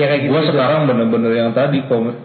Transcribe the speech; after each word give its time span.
ya 0.00 0.06
kayak 0.08 0.20
gitu. 0.24 0.32
Gue 0.32 0.42
sekarang 0.48 0.80
bener-bener 0.84 1.32
yang 1.34 1.52
tadi, 1.52 1.84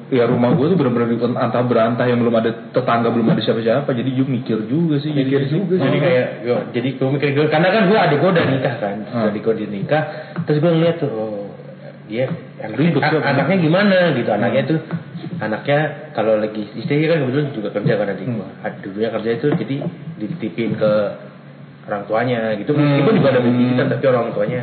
ya 0.09 0.23
rumah 0.23 0.55
gue 0.55 0.65
tuh 0.65 0.77
bener-bener 0.77 1.11
antah 1.35 1.59
berantah 1.61 2.05
yang 2.05 2.17
belum 2.17 2.31
ada 2.33 2.71
tetangga, 2.71 3.11
belum 3.11 3.27
ada 3.27 3.41
siapa-siapa, 3.41 3.91
jadi 3.91 4.09
gue 4.09 4.27
mikir 4.31 4.59
juga 4.65 4.95
sih. 4.97 5.11
mikir 5.11 5.45
juga 5.45 5.75
jadi 5.77 5.97
kayak 5.99 6.25
yo, 6.41 6.55
jadi 6.71 6.89
gue 6.95 7.09
mikir 7.11 7.27
gue 7.33 7.45
karena 7.47 7.67
kan 7.69 7.83
gue 7.85 7.97
adik 7.97 8.17
gue 8.17 8.29
udah 8.31 8.45
nikah 8.47 8.75
kan 8.77 8.95
Hmm. 9.05 9.27
adik 9.27 9.41
gue 9.41 9.53
udah 9.53 9.69
nikah 9.69 10.03
terus 10.41 10.57
gue 10.57 10.71
ngeliat 10.71 10.95
tuh 10.97 11.11
oh, 11.11 11.51
dia 12.05 12.25
anaknya, 12.57 13.01
a- 13.01 13.25
anaknya 13.27 13.57
gimana 13.59 13.97
gitu 14.13 14.29
anaknya 14.29 14.63
tuh 14.65 14.79
anaknya 15.35 15.79
kalau 16.13 16.37
lagi 16.37 16.63
istrinya 16.73 17.07
kan 17.11 17.17
kebetulan 17.21 17.47
juga 17.51 17.69
kerja 17.73 17.93
kan 17.97 18.07
adik 18.09 18.25
gue 18.25 18.47
Hmm. 18.47 18.73
dulunya 18.79 19.09
kerja 19.11 19.29
itu 19.33 19.47
jadi 19.57 19.75
dititipin 20.15 20.71
ke 20.75 20.91
orang 21.85 22.03
tuanya 22.05 22.39
gitu 22.55 22.71
Hmm. 22.71 22.81
meskipun 22.83 23.13
juga 23.17 23.29
ada 23.29 23.41
pendidikan 23.41 23.85
tapi 23.89 24.05
orang 24.05 24.27
tuanya 24.31 24.61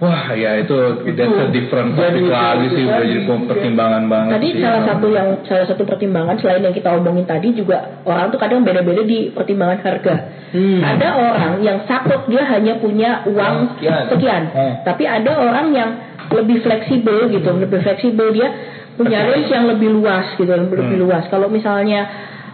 Wah, 0.00 0.32
ya 0.32 0.56
itu 0.56 0.72
that's 1.12 1.28
a 1.28 1.52
different 1.52 1.92
jadi 1.92 2.08
topik 2.16 2.24
itu- 2.24 2.32
lagi 2.32 2.66
sih, 2.72 2.82
udah 2.82 2.96
tadi. 2.96 3.08
jadi 3.12 3.20
pertimbangan 3.44 4.02
banget 4.08 4.32
Tadi 4.32 4.48
sih. 4.48 4.62
salah 4.64 4.82
satu 4.88 5.06
yang 5.12 5.28
salah 5.44 5.66
satu 5.68 5.82
pertimbangan 5.84 6.34
selain 6.40 6.62
yang 6.64 6.72
kita 6.72 6.88
omongin 6.90 7.28
tadi 7.28 7.52
juga 7.52 8.00
orang 8.02 8.32
tuh 8.32 8.40
kadang 8.40 8.64
beda-beda 8.64 9.04
di 9.04 9.28
pertimbangan 9.28 9.76
harga. 9.78 10.14
Hmm. 10.50 10.80
Ada 10.80 11.08
orang 11.14 11.52
yang 11.60 11.84
sakit 11.84 12.20
dia 12.26 12.42
hanya 12.48 12.74
punya 12.76 13.10
uang 13.28 13.76
Sekian. 13.76 14.04
sekian, 14.08 14.42
Hmm. 14.48 14.74
tapi 14.82 15.04
ada 15.04 15.32
orang 15.36 15.66
yang 15.70 15.90
lebih 16.32 16.64
fleksibel 16.64 17.28
gitu, 17.28 17.50
lebih 17.52 17.78
fleksibel 17.78 18.32
dia 18.32 18.48
punya 18.96 19.20
range 19.22 19.48
yang 19.48 19.68
lebih 19.68 19.92
luas 19.92 20.32
gitu, 20.32 20.48
lebih, 20.48 20.80
lebih 20.80 20.96
Hmm. 20.96 21.04
luas. 21.06 21.28
Kalau 21.28 21.46
misalnya 21.46 22.08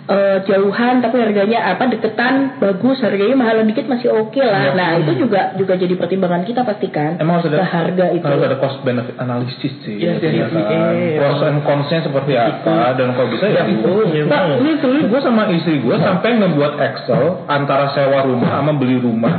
eh, 0.06 0.38
jauhan 0.46 1.02
tapi 1.02 1.16
harganya 1.18 1.74
apa 1.74 1.90
deketan 1.90 2.62
bagus 2.62 3.02
harganya 3.02 3.34
mahal 3.34 3.62
dikit 3.66 3.90
masih 3.90 4.14
oke 4.14 4.38
lah. 4.38 4.70
Iya. 4.70 4.78
Nah 4.78 4.90
itu 5.02 5.12
juga 5.26 5.54
juga 5.58 5.74
jadi 5.74 5.94
pertimbangan 5.98 6.46
kita 6.46 6.62
pastikan. 6.62 7.18
Emang 7.18 7.42
harus 7.42 7.50
ada 7.50 7.66
harga 7.66 8.06
itu. 8.14 8.22
harus 8.22 8.42
ada 8.46 8.56
cost 8.62 8.78
benefit 8.86 9.18
analisis 9.18 9.72
sih. 9.82 9.98
Iya, 9.98 10.22
ya 10.22 10.46
kan? 10.46 10.54
VA. 10.54 10.82
Pros 11.18 11.42
and 11.42 11.58
cons-nya 11.66 11.98
seperti 12.06 12.32
apa 12.38 12.94
dan 12.94 13.08
kalau 13.18 13.28
bisa 13.34 13.46
ya 13.50 13.66
itu 13.66 13.92
Nah, 14.26 14.58
ini 14.58 14.78
tuh 14.78 14.94
gue 15.06 15.20
sama 15.22 15.50
istri 15.50 15.82
gue 15.82 15.96
sampai 15.98 16.38
ngebuat 16.38 16.72
Excel 16.78 17.46
antara 17.50 17.90
sewa 17.92 18.22
rumah 18.26 18.50
sama 18.62 18.72
beli 18.78 18.98
rumah 19.02 19.34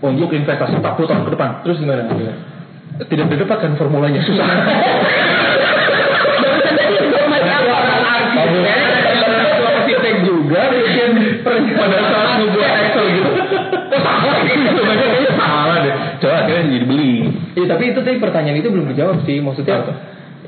untuk 0.00 0.30
investasi 0.32 0.78
40 0.80 1.10
tahun 1.10 1.22
ke 1.28 1.30
depan. 1.36 1.50
Terus 1.66 1.76
gimana? 1.82 2.02
Tidak 2.98 3.26
didapatkan 3.30 3.78
formulanya 3.78 4.18
susah. 4.24 4.46
Barusan 6.38 6.74
tadi 6.74 6.94
informasi 6.98 7.50
apa? 7.50 7.76
Juga 10.48 10.72
bikin 10.72 11.10
pada 11.44 11.98
saat 12.02 12.30
ngebuat 12.40 12.70
Excel 12.80 13.06
gitu. 13.12 13.30
Oh, 13.30 14.00
salah 14.00 14.36
gitu, 14.48 14.80
kayaknya 14.80 15.30
salah 15.36 15.76
deh. 15.78 15.94
Coba 16.18 16.34
akhirnya 16.40 16.64
jadi 16.72 16.86
beli. 16.86 17.14
Iya 17.52 17.66
tapi 17.68 17.84
itu 17.86 18.00
tadi 18.00 18.16
pertanyaan 18.16 18.58
itu 18.58 18.68
belum 18.68 18.86
dijawab 18.88 19.16
sih 19.22 19.38
maksudnya. 19.38 19.84
Apa? 19.84 19.92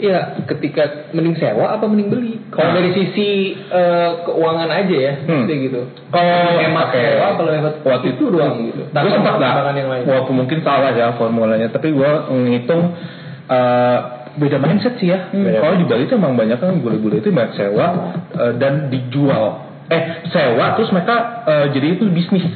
Iya, 0.01 0.19
ketika 0.48 1.12
mending 1.12 1.37
sewa 1.37 1.77
apa 1.77 1.84
mending 1.84 2.09
beli? 2.09 2.33
Kalau 2.48 2.73
Nah. 2.73 2.75
dari 2.75 2.91
sisi 2.91 3.53
eh, 3.53 4.11
keuangan 4.25 4.71
aja 4.71 4.97
ya, 4.97 5.12
Hmm. 5.21 5.45
kayak 5.45 5.61
gitu. 5.62 5.81
Kalau 6.09 6.37
hemat 6.56 6.89
pakai- 6.89 7.05
sewa, 7.05 7.28
kalau 7.37 7.51
hemat 7.53 7.75
waktu 7.84 8.06
itu 8.11 8.25
doang 8.27 8.55
gitu. 8.65 8.83
gue 8.83 9.11
sempat 9.12 9.34
nggak 9.37 9.55
walaupun 10.03 10.34
mungkin 10.34 10.59
salah 10.61 10.91
ya 10.91 11.12
formulanya 11.15 11.69
tapi 11.69 11.93
gue 11.93 12.11
ngitung 12.33 12.97
eh, 13.47 13.98
beda 14.31 14.56
mindset 14.56 14.95
sih 14.97 15.11
ya 15.11 15.27
kalau 15.59 15.75
di 15.75 15.84
Bali 15.84 16.06
itu 16.06 16.15
emang 16.15 16.33
banyak 16.33 16.56
kan 16.56 16.78
bule-bule 16.78 17.19
itu 17.19 17.28
banyak 17.28 17.53
sewa 17.53 17.87
eh, 18.33 18.53
dan 18.56 18.89
dijual 18.89 19.69
eh 19.91 20.03
sewa 20.27 20.67
terus 20.75 20.91
mereka 20.91 21.17
eh, 21.45 21.67
jadi 21.71 21.87
itu 21.95 22.06
bisnis 22.09 22.47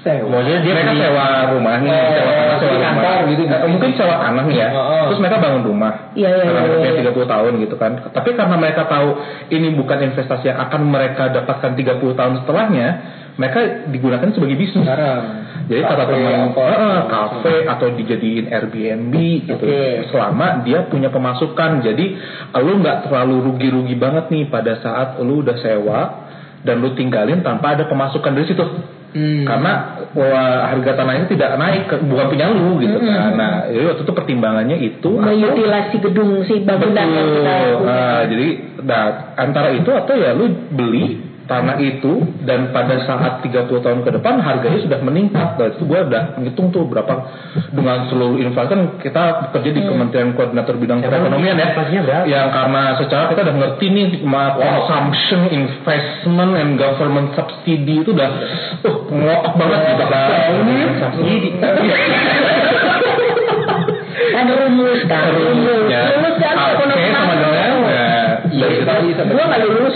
Sewa. 0.00 0.38
maksudnya 0.38 0.62
dia 0.62 0.70
mereka 0.70 0.94
sewa 0.94 1.26
rumah 1.50 1.76
nih 1.82 1.90
Oh, 1.90 2.06
sewa 2.06 2.30
tanah 2.30 2.56
sewa 2.56 2.70
rumah 2.70 2.86
kantor 2.94 3.18
gitu, 3.26 3.42
Eh, 3.42 3.48
bisnis. 3.50 3.70
mungkin 3.74 3.90
sewa 3.92 4.14
tanah 4.16 4.44
ya 4.48 4.68
Oh, 4.70 4.78
oh. 4.78 5.04
terus 5.10 5.18
mereka 5.18 5.36
bangun 5.38 5.62
rumah 5.62 5.92
Iya, 6.14 6.28
iya, 6.30 6.42
iya, 6.46 6.62
punya 6.70 6.90
iya. 6.94 7.10
30 7.10 7.26
tahun 7.26 7.52
gitu 7.58 7.74
kan 7.74 7.92
tapi 8.06 8.30
karena 8.32 8.56
mereka 8.56 8.82
tahu 8.86 9.08
ini 9.50 9.68
bukan 9.74 9.98
investasi 10.06 10.44
yang 10.46 10.58
akan 10.62 10.80
mereka 10.86 11.24
dapatkan 11.28 11.70
30 11.74 12.14
tahun 12.14 12.32
setelahnya 12.40 12.86
mereka 13.34 13.58
digunakan 13.90 14.28
sebagai 14.30 14.56
bisnis 14.56 14.86
Sekarang. 14.86 15.45
Jadi 15.66 15.82
kata 15.82 16.04
Kafe, 16.06 16.12
teman 16.14 16.34
apa. 16.54 16.62
"Eh, 16.70 17.00
kafe 17.10 17.54
atau 17.66 17.86
dijadiin 17.98 18.46
Airbnb 18.46 19.14
gitu. 19.50 19.66
Oke. 19.66 20.06
Selama 20.14 20.62
dia 20.62 20.86
punya 20.86 21.10
pemasukan. 21.10 21.82
Jadi 21.82 22.06
lu 22.62 22.72
nggak 22.78 23.10
terlalu 23.10 23.50
rugi-rugi 23.50 23.98
banget 23.98 24.30
nih 24.30 24.46
pada 24.46 24.78
saat 24.78 25.18
lu 25.18 25.42
udah 25.42 25.58
sewa 25.58 26.00
dan 26.62 26.78
lu 26.78 26.94
tinggalin 26.94 27.42
tanpa 27.42 27.74
ada 27.74 27.90
pemasukan 27.90 28.30
dari 28.30 28.46
situ. 28.46 28.62
Hmm. 29.16 29.48
Karena 29.48 29.72
wah, 30.12 30.68
harga 30.70 30.92
tanahnya 30.92 31.24
tidak 31.24 31.56
naik, 31.56 31.88
ke- 31.88 32.04
bukan 32.04 32.26
punya 32.30 32.52
lu 32.52 32.76
gitu 32.84 33.00
kan. 33.00 33.32
Nah, 33.32 33.64
jadi 33.64 33.84
waktu 33.88 34.02
itu 34.04 34.12
pertimbangannya 34.12 34.76
itu 34.76 35.08
Memutilasi 35.08 35.96
gedung 36.04 36.44
si 36.44 36.60
bangunan 36.60 37.08
yang 37.10 37.28
kita 37.32 37.54
Betul. 37.56 37.86
Nah, 37.86 38.20
jadi 38.28 38.48
nah, 38.84 39.04
antara 39.40 39.68
itu 39.72 39.88
atau 39.88 40.14
ya 40.20 40.30
lu 40.36 40.52
beli 40.68 41.25
tanah 41.46 41.78
itu 41.78 42.26
dan 42.42 42.74
pada 42.74 42.98
saat 43.06 43.42
30 43.42 43.70
tahun 43.70 44.00
ke 44.02 44.10
depan 44.18 44.42
harganya 44.42 44.78
sudah 44.82 44.98
meningkat. 45.02 45.56
Dan 45.56 45.78
itu 45.78 45.82
gua 45.86 46.06
udah 46.06 46.22
ngitung 46.42 46.74
tuh 46.74 46.84
berapa 46.90 47.14
dengan 47.70 48.10
seluruh 48.10 48.38
inflasi 48.42 48.68
kan 48.70 48.82
kita 48.98 49.24
kerja 49.54 49.70
di 49.70 49.80
Kementerian 49.86 50.34
Koordinator 50.34 50.74
Bidang 50.76 51.00
Perekonomian 51.06 51.56
ya. 51.56 51.68
Yang 52.26 52.46
karena 52.50 52.82
secara 52.98 53.24
kita 53.30 53.40
udah 53.46 53.56
ngerti 53.62 53.86
nih 53.90 54.06
consumption, 54.26 55.40
investment 55.50 56.52
and 56.58 56.70
government 56.76 57.32
subsidy 57.38 58.02
itu 58.02 58.10
udah 58.10 58.30
uh, 58.82 58.96
ngotak 59.10 59.54
banget 59.54 59.80
gitu 59.94 60.04
kan. 60.10 60.30
subsidi 60.98 61.50
Kan 64.36 64.46
rumus 64.52 65.00
kan 65.08 65.24
rumus. 65.32 65.86
Ya. 65.88 66.02
Rumus 66.12 66.34
kan 66.36 66.56
ekonomi 66.76 67.08
sama 67.14 67.32
dengan 67.38 67.54
ya, 67.88 68.08
dari 68.52 68.74
situ 68.80 69.22
Gua 69.32 69.44
nggak 69.48 69.60
lulus. 69.64 69.94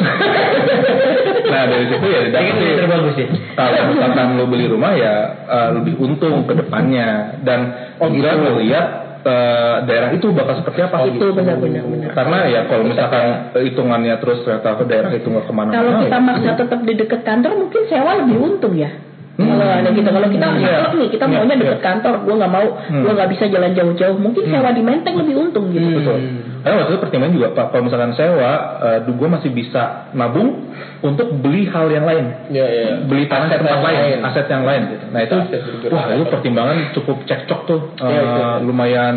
Dari 1.91 1.99
situ 1.99 2.07
ya 2.07 2.21
dapat 2.31 2.47
gitu 2.47 2.63
sih. 2.63 2.77
terbagus 2.79 3.15
sih 3.19 3.27
Kalau 3.59 3.83
misalkan 3.91 4.27
lo 4.39 4.45
beli 4.47 4.67
rumah 4.71 4.93
ya 4.95 5.15
eh, 5.51 5.71
lebih 5.75 5.95
untung 5.99 6.47
ke 6.47 6.55
depannya 6.55 7.39
dan 7.43 7.61
juga 7.99 8.31
melihat 8.39 8.87
eh, 9.27 9.77
daerah 9.91 10.11
itu 10.15 10.27
bakal 10.31 10.55
seperti 10.63 10.81
apa. 10.87 10.97
Itu 11.11 11.35
benar-benar 11.35 11.85
benar. 11.91 12.11
Karena 12.15 12.39
ya 12.47 12.61
kalau 12.71 12.85
misalkan 12.87 13.27
hitungannya 13.59 14.15
terus 14.23 14.39
ternyata 14.47 14.87
daerah 14.87 15.11
itu 15.11 15.27
nggak 15.27 15.47
ke 15.51 15.53
mana-mana. 15.53 15.77
Kalau 15.77 15.93
kita 16.07 16.19
ya. 16.19 16.23
maksa 16.23 16.51
tetap 16.55 16.81
di 16.87 16.93
dekat 16.95 17.21
kantor 17.27 17.53
mungkin 17.67 17.81
sewa 17.91 18.13
lebih 18.23 18.37
untung 18.39 18.75
ya. 18.79 19.10
Hmm. 19.41 19.57
Kalau 19.57 19.73
ada 19.73 19.91
kita 19.91 20.11
kalau 20.11 20.29
kita 20.29 20.47
Iya. 20.53 20.69
saklek 20.71 20.93
nih 20.95 21.09
kita 21.09 21.25
Iya, 21.25 21.33
maunya 21.35 21.49
iya. 21.51 21.63
dekat 21.65 21.81
kantor, 21.81 22.15
gua 22.21 22.35
nggak 22.37 22.53
mau, 22.53 22.67
Hmm. 22.77 23.03
gua 23.03 23.13
nggak 23.17 23.31
bisa 23.31 23.45
jalan 23.47 23.71
jauh-jauh. 23.73 24.17
Mungkin 24.17 24.43
sewa 24.45 24.71
di 24.71 24.83
Menteng 24.83 25.15
lebih 25.17 25.35
untung 25.39 25.65
gitu. 25.71 25.89
Betul. 25.97 26.19
Karena 26.61 26.77
waktu 26.79 26.93
itu 26.93 27.01
pertimbangan 27.01 27.33
juga 27.35 27.49
Pak, 27.51 27.67
kalau 27.71 27.83
misalkan 27.83 28.13
sewa, 28.13 28.53
uh, 28.79 28.99
gue 29.01 29.29
masih 29.31 29.49
bisa 29.49 29.83
nabung 30.13 30.69
untuk 31.01 31.33
beli 31.35 31.65
hal 31.67 31.89
yang 31.89 32.05
lain. 32.05 32.25
Ya, 32.51 32.69
ya. 32.69 32.87
beli 33.01 33.25
tanah 33.25 33.49
Aset 33.49 33.59
tempat 33.59 33.73
yang 33.73 33.83
lain, 33.83 33.97
lain. 33.99 34.19
aset 34.23 34.47
yang 34.47 34.65
lain 34.65 34.83
gitu. 34.91 35.05
Nah 35.09 35.21
itu, 35.23 35.37
Aset 35.41 35.61
wah 35.89 36.05
itu 36.13 36.25
pertimbangan 36.29 36.77
cukup 36.93 37.17
cekcok 37.25 37.61
tuh, 37.65 37.81
Iya, 37.99 38.13
Eh, 38.13 38.21
itu. 38.21 38.43
lumayan 38.63 39.15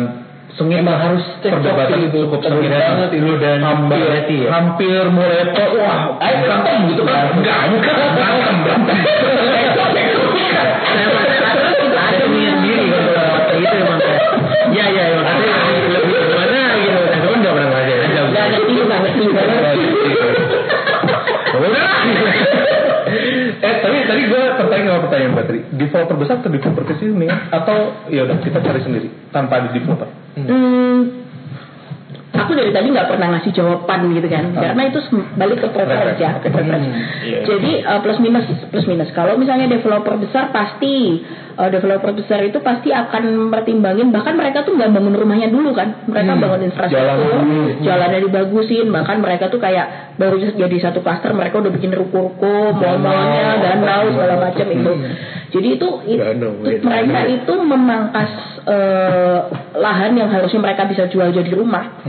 sengit 0.54 0.80
Emang 0.80 0.96
harus 0.96 1.20
perdebatan 1.42 1.98
itu. 2.00 2.18
cukup 2.24 2.40
sengit 2.40 2.70
banget 2.70 3.10
itu. 3.12 3.32
dan 3.36 3.58
hampir, 3.60 4.00
berarti 4.00 4.36
ya? 4.38 4.48
hampir 4.50 5.02
mureto, 5.10 5.64
wah 5.76 6.00
Ayo, 6.16 6.36
berantem 6.40 6.78
gitu 6.88 7.02
kan? 7.02 7.24
Enggak, 7.28 7.58
bukan 7.68 7.94
berantem, 8.14 8.56
berantem. 8.62 8.96
Kan 10.84 10.96
emang 13.80 14.00
ya 14.74 14.84
ya 14.90 15.04
lebih 15.88 16.14
gimana 16.14 16.60
gitu. 16.82 17.00
Nah 17.00 17.18
cuman 17.24 17.38
pernah 17.44 17.66
ngerasain 17.70 17.98
ngerti, 17.98 18.72
ngerti 18.84 19.84
eh 23.64 23.74
tapi 23.80 23.96
tadi 24.04 24.22
gue 24.28 24.42
tertarik 24.58 24.84
sama 24.84 25.00
pertanyaan 25.06 25.32
Mbak 25.32 25.44
Tri. 25.48 25.60
Developer 25.78 26.16
besar 26.18 26.36
atau 26.42 26.50
developer 26.50 26.84
kecil 26.90 27.10
nih? 27.16 27.30
Atau 27.54 27.78
ya 28.10 28.26
udah 28.26 28.36
kita 28.42 28.58
cari 28.60 28.80
sendiri 28.82 29.08
tanpa 29.30 29.62
ada 29.62 29.68
developer? 29.72 30.08
Hmm, 30.34 30.73
tadi 32.74 32.90
nggak 32.90 33.06
pernah 33.06 33.38
ngasih 33.38 33.52
jawaban 33.54 34.10
gitu 34.10 34.26
kan, 34.26 34.50
karena 34.50 34.82
itu 34.90 34.98
balik 35.38 35.62
ke 35.62 35.68
preference 35.70 36.18
ya, 36.18 36.42
ke 36.42 36.50
preference. 36.50 36.86
Jadi 37.46 37.72
uh, 37.86 38.00
plus 38.02 38.18
minus 38.18 38.44
plus 38.68 38.86
minus. 38.90 39.14
Kalau 39.14 39.38
misalnya 39.38 39.70
developer 39.70 40.18
besar 40.18 40.50
pasti 40.50 41.22
uh, 41.54 41.70
developer 41.70 42.10
besar 42.10 42.42
itu 42.42 42.58
pasti 42.58 42.90
akan 42.90 43.54
pertimbangin 43.54 44.10
bahkan 44.10 44.34
mereka 44.34 44.66
tuh 44.66 44.74
nggak 44.74 44.90
bangun 44.90 45.14
rumahnya 45.14 45.48
dulu 45.54 45.70
kan, 45.70 46.02
mereka 46.10 46.34
bangun 46.34 46.60
infrastruktur, 46.66 47.40
jalannya 47.86 48.20
dibagusin, 48.26 48.90
bahkan 48.90 49.22
mereka 49.22 49.46
tuh 49.46 49.62
kayak 49.62 50.18
baru 50.18 50.42
jadi 50.42 50.76
satu 50.82 50.98
klaster 51.06 51.30
mereka 51.30 51.62
udah 51.62 51.70
bikin 51.70 51.94
ruko-ruko, 51.94 52.74
mall-mallnya, 52.74 53.62
danau 53.62 54.10
segala 54.10 54.50
macam 54.50 54.66
itu. 54.66 54.92
Jadi 55.54 55.68
itu, 55.78 55.88
itu 56.10 56.82
mereka 56.82 57.30
itu 57.30 57.54
memangkas 57.54 58.30
eh, 58.66 59.38
lahan 59.78 60.18
yang 60.18 60.26
harusnya 60.26 60.58
mereka 60.58 60.90
bisa 60.90 61.06
jual 61.06 61.30
jadi 61.30 61.54
rumah 61.54 62.02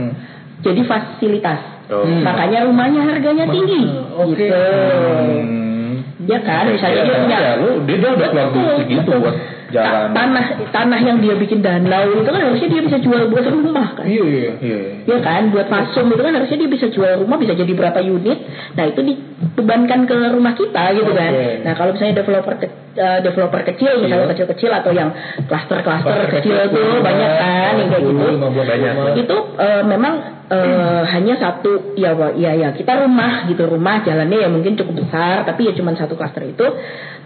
jadi 0.60 0.80
fasilitas 0.84 1.60
Oh. 1.86 2.02
makanya 2.02 2.66
rumahnya 2.66 2.98
harganya 3.00 3.46
tinggi 3.46 3.86
Oke. 4.12 4.34
gitu 4.42 4.58
Hmm. 4.58 6.02
ya 6.26 6.38
kan 6.42 6.66
misalnya 6.66 6.98
dia 7.00 7.14
Ya, 7.14 7.18
punya 7.22 7.38
ya, 7.38 7.52
lu 7.56 7.70
dia, 7.86 7.94
udah 7.94 8.26
keluar 8.26 8.48
duit 8.50 8.58
Betul, 8.58 8.76
segitu 8.82 9.00
betul. 9.06 9.18
buat 9.22 9.36
jalan. 9.66 9.86
ta- 9.86 10.10
tanah 10.10 10.44
tanah 10.74 11.00
yang 11.00 11.16
dia 11.18 11.34
bikin 11.34 11.62
danau 11.62 12.10
itu 12.10 12.26
kan 12.26 12.42
harusnya 12.42 12.68
dia 12.68 12.82
bisa 12.82 12.98
jual 12.98 13.30
buat 13.30 13.46
rumah 13.46 13.94
kan. 13.94 14.02
Iya 14.02 14.24
iya 14.26 14.50
iya. 14.58 14.78
Ya 15.06 15.16
kan, 15.20 15.50
buat 15.50 15.66
fasum 15.66 16.10
itu 16.10 16.18
kan 16.18 16.34
harusnya 16.34 16.58
dia 16.58 16.70
bisa 16.70 16.86
jual 16.88 17.22
rumah 17.22 17.38
bisa 17.38 17.54
jadi 17.54 17.70
berapa 17.70 17.98
unit. 18.00 18.38
Nah 18.74 18.84
itu 18.84 19.00
dibebankan 19.36 20.04
ke 20.04 20.16
rumah 20.30 20.52
kita 20.52 20.84
gitu 20.92 21.12
kan. 21.12 21.30
Oke. 21.30 21.60
Nah 21.60 21.72
kalau 21.72 21.90
misalnya 21.92 22.14
developer 22.16 22.54
ke- 22.56 22.72
eh, 22.94 23.18
developer 23.20 23.60
kecil 23.66 23.92
misalnya 24.00 24.32
kecil-kecil 24.32 24.70
atau 24.72 24.90
yang 24.90 25.12
klaster-klaster 25.44 26.08
Klaster 26.08 26.40
kecil 26.40 26.56
tuh 26.70 27.00
banyak 27.00 27.30
kan 27.36 27.72
yang 27.76 27.88
kayak 27.90 28.04
gitu. 28.06 28.16
10, 28.16 28.40
15 28.40 28.64
Banyak. 28.66 28.94
Itu 29.18 29.36
eh, 29.56 29.82
memang 29.84 30.14
eh, 30.46 31.02
hanya 31.06 31.34
satu 31.36 31.92
ya 31.94 32.14
ya 32.32 32.52
ya 32.54 32.68
kita 32.72 32.96
rumah 32.96 33.44
gitu 33.44 33.66
rumah 33.66 34.00
jalannya 34.00 34.38
ya 34.38 34.48
mungkin 34.48 34.72
cukup 34.74 35.04
besar 35.04 35.44
tapi 35.44 35.68
ya 35.68 35.72
cuma 35.74 35.92
satu 35.92 36.16
klaster 36.16 36.40
itu. 36.42 36.64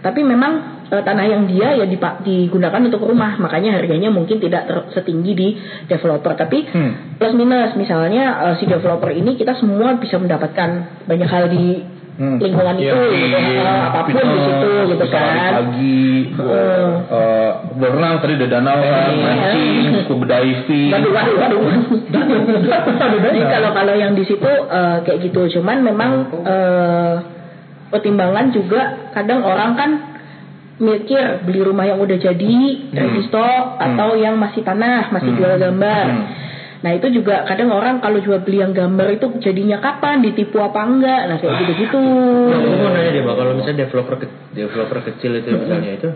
Tapi 0.01 0.19
memang 0.19 0.83
eh, 0.89 0.99
tanah 0.99 1.25
yang 1.25 1.47
dia 1.47 1.71
ya 1.73 1.85
dipa- 1.85 2.19
digunakan 2.19 2.81
untuk 2.81 2.99
rumah 3.01 3.39
makanya 3.39 3.79
harganya 3.79 4.11
mungkin 4.11 4.43
tidak 4.43 4.67
ter- 4.67 4.87
setinggi 4.91 5.31
di 5.31 5.47
developer 5.87 6.35
tapi 6.35 6.67
Hmm. 6.67 7.15
plus 7.15 7.31
minus 7.31 7.71
misalnya 7.73 8.23
eh, 8.43 8.55
si 8.57 8.67
developer 8.67 9.07
ini 9.09 9.35
kita 9.35 9.55
semua 9.55 9.95
bisa 9.95 10.19
mendapatkan 10.19 10.69
banyak 11.07 11.29
hal 11.29 11.47
di 11.47 11.87
Hmm. 12.11 12.37
lingkungan 12.37 12.75
itu 12.77 12.85
Iya, 12.85 13.39
gitu, 13.39 13.39
iya. 13.55 13.73
apa 13.89 13.99
pun 14.05 14.13
di 14.13 14.39
situ 14.45 14.71
gitu 14.93 15.05
kan 15.09 15.31
pagi, 15.57 16.05
Heeh. 16.29 16.89
eh, 17.09 17.49
berenang 17.75 18.21
tadi 18.21 18.33
ada 18.37 18.47
danau 18.51 18.77
kan, 18.77 19.09
mancing, 19.15 20.05
scuba 20.05 20.25
diving. 20.27 20.91
Waduh, 20.91 21.11
waduh, 21.11 21.37
waduh. 21.41 21.61
Jadi 23.25 23.39
kalau 23.41 23.69
kalau 23.71 23.93
yang 23.95 24.13
di 24.13 24.23
situ 24.23 24.43
eh, 24.47 24.97
kayak 25.01 25.19
gitu, 25.23 25.41
cuman 25.57 25.77
memang 25.81 26.11
eh, 26.43 27.13
pertimbangan 27.89 28.51
juga 28.51 28.81
kadang 29.11 29.41
orang 29.41 29.71
kan 29.73 29.91
mikir 30.77 31.45
beli 31.45 31.61
rumah 31.61 31.85
yang 31.85 31.97
udah 31.97 32.17
jadi 32.17 32.55
ready 32.89 33.21
stock 33.25 33.77
atau 33.77 34.13
yang 34.15 34.33
masih 34.35 34.61
tanah 34.61 35.09
masih 35.09 35.31
Hmm. 35.31 35.37
jual 35.37 35.53
gambar. 35.57 36.05
Hmm. 36.05 36.25
Nah 36.81 36.91
itu 36.97 37.07
juga 37.13 37.45
kadang 37.45 37.69
orang 37.69 38.01
kalau 38.01 38.17
jual 38.17 38.41
beli 38.41 38.57
yang 38.57 38.73
gambar 38.73 39.13
itu 39.13 39.29
jadinya 39.37 39.77
kapan 39.77 40.25
ditipu 40.25 40.57
apa 40.57 40.81
enggak? 40.81 41.21
Nah 41.29 41.35
kayak 41.37 41.53
gitu-gitu. 41.61 42.01
Nah, 42.01 42.57
gue 42.57 42.75
mau 42.81 42.89
nanya 42.89 43.11
deh, 43.13 43.21
kalau 43.21 43.53
misalnya 43.53 43.85
developer 43.85 44.15
ke- 44.17 44.33
developer 44.57 44.99
kecil 45.05 45.31
itu 45.37 45.49
misalnya 45.53 45.91
itu, 45.93 46.09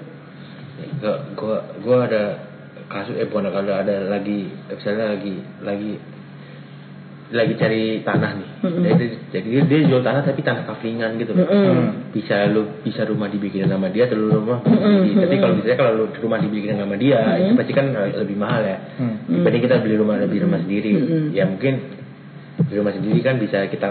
gua 1.02 1.14
gua 1.38 1.58
gua 1.86 1.98
ada 2.10 2.24
kasus 2.90 3.18
eh 3.18 3.26
bukan 3.30 3.50
kalau 3.50 3.74
ada 3.78 4.10
lagi 4.10 4.50
misalnya 4.70 5.14
lagi 5.18 5.36
lagi 5.62 5.94
lagi 7.26 7.58
cari 7.58 8.06
tanah 8.06 8.32
nih, 8.38 8.50
Mm-mm. 8.62 8.84
jadi, 8.86 9.06
jadi 9.34 9.50
dia, 9.66 9.80
jual 9.90 10.02
tanah 10.02 10.22
tapi 10.22 10.46
tanah 10.46 10.62
kaflingan 10.64 11.18
gitu 11.18 11.34
loh. 11.34 11.50
Mm-mm. 11.50 12.14
Bisa 12.14 12.46
lu 12.46 12.70
bisa 12.86 13.02
rumah 13.02 13.26
dibikin 13.26 13.66
nama 13.66 13.90
dia, 13.90 14.06
atau 14.06 14.14
lu 14.14 14.30
rumah 14.30 14.62
Mm-mm, 14.62 15.10
di- 15.10 15.18
Tapi 15.18 15.36
kalau 15.42 15.54
misalnya 15.58 15.78
kalau 15.80 15.92
lu 15.96 16.06
rumah 16.16 16.38
dibikin 16.38 16.78
nama 16.78 16.94
dia, 16.94 17.18
itu 17.36 17.50
Mm-mm. 17.50 17.58
pasti 17.58 17.74
kan 17.74 17.86
eh, 17.90 18.14
lebih 18.14 18.38
mahal 18.38 18.62
ya. 18.62 18.78
Hmm. 19.02 19.16
Dibanding 19.26 19.64
kita 19.64 19.76
beli 19.82 19.96
rumah 19.98 20.22
beli 20.22 20.38
rumah 20.38 20.60
sendiri, 20.62 20.92
Mm-mm. 20.94 21.24
ya 21.34 21.44
mungkin 21.50 21.74
beli 22.62 22.76
rumah 22.78 22.94
sendiri 22.94 23.20
kan 23.20 23.36
bisa 23.42 23.58
kita 23.66 23.88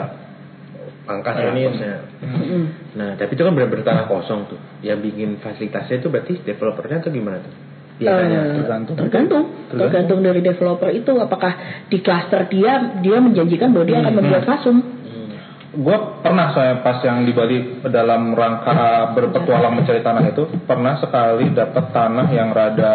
pangkas 1.04 1.34
lah 1.34 1.50
Ini- 1.50 1.66
kosnya. 1.68 1.94
Mm-mm. 2.22 2.62
Nah, 2.94 3.10
tapi 3.18 3.34
itu 3.34 3.42
kan 3.42 3.52
benar-benar 3.52 3.82
tanah 3.82 4.04
kosong 4.06 4.46
tuh. 4.46 4.60
Yang 4.80 5.10
bikin 5.10 5.42
fasilitasnya 5.42 5.98
itu 5.98 6.06
berarti 6.06 6.38
developernya 6.38 7.02
tuh 7.02 7.10
gimana 7.10 7.42
tuh? 7.42 7.50
Eh, 7.94 8.02
Biasanya. 8.02 8.40
tergantung. 8.58 8.96
tergantung. 8.98 9.44
Tergantung. 9.70 10.18
Dari 10.18 10.40
developer 10.42 10.90
itu 10.90 11.12
apakah 11.14 11.52
di 11.86 12.02
cluster 12.02 12.50
dia 12.50 12.98
dia 12.98 13.22
menjanjikan 13.22 13.70
bahwa 13.70 13.86
dia 13.86 13.98
akan 14.02 14.14
membuat 14.18 14.44
fasum 14.46 14.76
Gue 15.74 15.98
pernah 16.22 16.54
saya 16.54 16.78
pas 16.86 17.02
yang 17.02 17.26
di 17.26 17.34
Bali 17.34 17.82
dalam 17.90 18.30
rangka 18.30 19.10
berpetualang 19.10 19.74
mencari 19.74 20.06
tanah 20.06 20.22
itu 20.30 20.46
pernah 20.70 20.94
sekali 21.02 21.50
dapat 21.50 21.90
tanah 21.90 22.30
yang 22.30 22.54
rada 22.54 22.94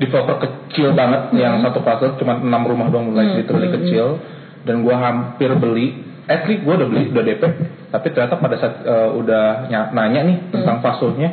developer 0.00 0.40
kecil 0.40 0.96
banget 0.96 1.36
yang 1.36 1.60
satu 1.60 1.84
pasar 1.84 2.16
cuma 2.16 2.40
enam 2.40 2.64
rumah 2.64 2.88
doang 2.88 3.12
mulai 3.12 3.36
literally 3.36 3.68
kecil. 3.76 4.16
Dan 4.64 4.88
gue 4.88 4.96
hampir 4.96 5.52
beli. 5.60 6.00
Actually 6.24 6.64
gue 6.64 6.74
udah 6.80 6.88
beli 6.88 7.02
udah 7.12 7.24
DP 7.24 7.42
tapi 7.88 8.06
ternyata 8.12 8.36
pada 8.36 8.56
saat 8.60 8.74
eh, 8.84 9.10
udah 9.16 9.44
ny- 9.68 9.90
nanya 9.96 10.20
nih 10.28 10.36
tentang 10.52 10.80
fasulnya 10.84 11.28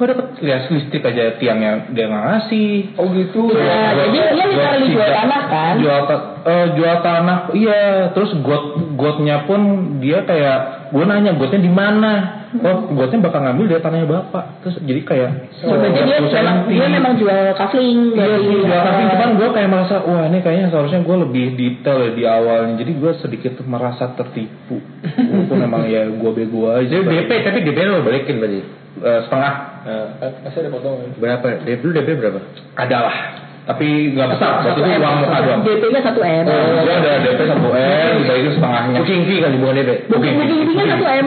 gue 0.00 0.06
dapet 0.08 0.26
lihat 0.40 0.62
listrik 0.66 1.04
aja 1.04 1.36
tiangnya 1.36 1.92
dia 1.92 2.08
nggak 2.08 2.24
ngasih 2.24 2.96
Oh 2.96 3.12
gitu. 3.12 3.52
Iya, 3.52 4.08
jadi 4.08 4.18
dia 4.32 4.44
literally 4.48 4.88
jual 4.88 5.04
tanah 5.06 5.42
kan? 5.44 5.74
Jual 5.76 6.00
ta- 6.02 6.26
eh, 6.42 6.66
jual 6.72 6.96
tanah, 6.98 7.38
iya. 7.52 7.80
Terus 8.10 8.32
got 8.40 8.64
gotnya 8.96 9.44
pun 9.44 9.60
dia 10.00 10.24
kayak 10.24 10.58
gue 10.88 11.04
nanya 11.04 11.36
gotnya 11.36 11.60
di 11.60 11.68
mana? 11.68 12.12
Oh, 12.50 12.90
gotnya 12.90 13.20
bakal 13.20 13.44
ngambil 13.44 13.68
dari 13.68 13.78
tanahnya 13.78 14.08
bapak. 14.08 14.44
Terus 14.60 14.76
jadi 14.80 15.00
kayak 15.04 15.30
sebenarnya 15.54 16.02
dia 16.02 16.16
30 16.18 16.32
memang 16.32 16.56
senti. 16.58 16.72
dia 16.72 16.88
memang 16.90 17.12
jual 17.14 17.38
kafling 17.54 17.98
Iya, 18.10 18.16
dari 18.16 18.34
iya, 18.34 18.50
jual 18.58 18.80
tapi 18.80 19.02
cuman 19.06 19.30
gue 19.36 19.48
kayak 19.52 19.68
merasa 19.68 19.94
wah 20.02 20.24
ini 20.24 20.38
kayaknya 20.40 20.66
seharusnya 20.66 21.00
gue 21.00 21.16
lebih 21.20 21.46
detail 21.54 21.98
ya 22.00 22.10
di 22.10 22.24
awalnya 22.24 22.74
jadi 22.74 22.92
gue 22.96 23.12
sedikit 23.20 23.52
merasa 23.62 24.10
tertipu 24.10 24.80
walaupun 25.06 25.58
memang 25.68 25.82
ya 25.86 26.08
gue 26.08 26.30
bego 26.32 26.72
aja 26.72 26.88
Jadi 26.88 27.04
DP 27.06 27.30
tapi 27.44 27.58
DP 27.62 27.78
lo 27.84 28.00
balikin 28.00 28.40
berarti. 28.40 28.79
Eh, 29.00 29.20
setengah 29.22 29.52
Nah, 29.80 30.06
Masih 30.44 30.60
ada 30.60 30.68
potongan. 30.68 31.08
berapa? 31.16 31.46
DP 31.62 31.80
lu 31.80 31.90
DP 31.90 32.08
berapa? 32.14 32.40
adalah 32.76 33.16
tapi 33.62 33.86
nggak 34.10 34.28
besar 34.30 34.60
satu 34.60 34.76
berarti 34.76 34.80
itu 34.82 35.00
uang 35.00 35.16
muka 35.20 35.38
doang 35.40 35.60
DP-nya 35.62 36.00
satu 36.02 36.20
M 36.20 36.44
Oh, 36.44 36.84
ada 36.90 37.12
DP 37.18 37.40
1 37.40 37.54
M, 37.54 38.12
dibagi 38.18 38.50
setengahnya. 38.50 38.98
Booking 38.98 39.22
fee 39.22 39.38
kali 39.38 39.56
bukan 39.56 39.74
DP. 39.74 39.90
booking 40.06 40.34
fee-nya 40.36 40.84
satu 40.90 41.06
M 41.06 41.26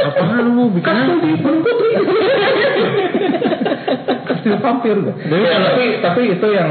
Apaan 0.00 0.46
lu 0.48 0.64
bikin 0.70 0.84
kartu 0.84 1.14
di 1.16 1.32
vampir 4.64 4.96
gue. 4.98 5.14
tapi 5.30 5.84
tapi 6.00 6.20
itu 6.32 6.48
yang 6.52 6.70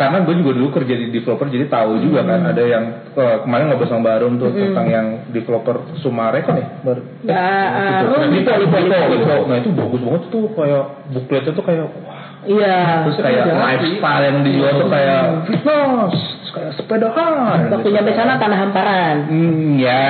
karena 0.00 0.24
gue 0.24 0.34
juga 0.40 0.50
dulu 0.56 0.68
kerja 0.72 0.94
di 0.96 1.06
developer 1.12 1.46
jadi 1.52 1.68
tahu 1.68 2.00
juga 2.00 2.24
kan 2.24 2.40
ada 2.48 2.62
yang 2.64 2.84
eh, 3.12 3.36
kemarin 3.44 3.68
ngobrol 3.68 3.88
sama 3.88 4.02
Barum 4.08 4.40
tuh 4.40 4.48
tentang 4.56 4.88
yang 4.88 5.06
developer 5.28 5.76
Sumare 6.00 6.40
kan 6.40 6.56
ya 6.56 6.66
Bar 6.80 6.98
ya 7.20 7.46
eh, 7.68 8.00
Rum, 8.08 8.32
Lipo, 8.32 8.52
Lipo, 8.56 8.76
Lipo, 8.80 8.96
Lipo, 8.96 9.14
Lipo. 9.20 9.36
Nah 9.44 9.56
itu 9.60 9.70
bagus 9.76 10.00
banget 10.00 10.22
tuh 10.32 10.44
kayak 10.56 10.84
bukletnya 11.12 11.52
tuh 11.52 11.64
kayak 11.68 11.86
wah. 12.00 12.20
Iya. 12.48 13.04
Terus 13.04 13.18
kayak 13.20 13.44
lifestyle 13.52 14.22
yang 14.24 14.36
dijual 14.40 14.72
tuh 14.80 14.88
kayak 14.88 15.20
fitness, 15.44 16.16
kayak 16.56 16.72
sepedahan. 16.80 17.58
waktu 17.68 17.88
nyampe 17.92 18.12
sana 18.16 18.40
tanah 18.40 18.58
hamparan. 18.64 19.16
Hmm, 19.28 19.76
ya. 19.76 20.08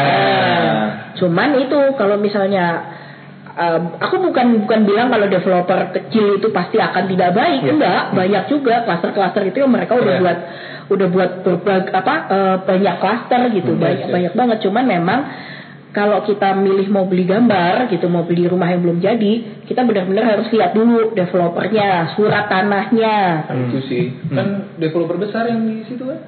Nah, 0.70 0.86
cuman 1.18 1.58
itu 1.58 1.78
kalau 1.98 2.16
misalnya 2.22 2.66
eh, 3.60 3.78
aku 4.00 4.16
bukan 4.24 4.64
bukan 4.64 4.80
bilang 4.88 5.12
kalau 5.12 5.28
developer 5.28 5.80
kecil 5.92 6.40
itu 6.40 6.48
pasti 6.48 6.80
akan 6.80 7.04
tidak 7.06 7.30
baik, 7.36 7.60
Iya. 7.60 7.72
enggak, 7.76 8.02
banyak 8.16 8.44
juga 8.48 8.74
klaster-klaster 8.88 9.42
itu 9.44 9.60
yang 9.60 9.72
mereka 9.72 9.94
udah 9.94 10.14
Iya. 10.16 10.22
buat 10.24 10.38
udah 10.90 11.08
buat 11.12 11.30
berbag, 11.44 11.84
apa 11.92 12.14
eh, 12.26 12.56
banyak 12.64 12.94
klaster 12.98 13.40
gitu, 13.52 13.76
Hmm, 13.76 13.82
banyak 13.84 14.08
iya. 14.08 14.12
banyak 14.12 14.32
banget. 14.34 14.58
Cuman 14.64 14.84
memang 14.88 15.20
kalau 15.90 16.22
kita 16.22 16.54
milih 16.54 16.86
mau 16.88 17.02
beli 17.02 17.26
gambar 17.26 17.90
gitu, 17.90 18.06
mau 18.06 18.22
beli 18.22 18.46
rumah 18.46 18.70
yang 18.70 18.78
belum 18.78 19.02
jadi, 19.02 19.32
kita 19.66 19.82
benar-benar 19.82 20.38
harus 20.38 20.46
lihat 20.50 20.70
dulu 20.70 21.10
developernya, 21.12 22.14
surat 22.14 22.46
tanahnya. 22.46 23.42
Itu 23.68 23.82
sih. 23.90 24.14
Kan 24.30 24.78
developer 24.78 25.18
besar 25.18 25.50
yang 25.50 25.66
di 25.66 25.82
situ 25.84 26.06
kan. 26.06 26.18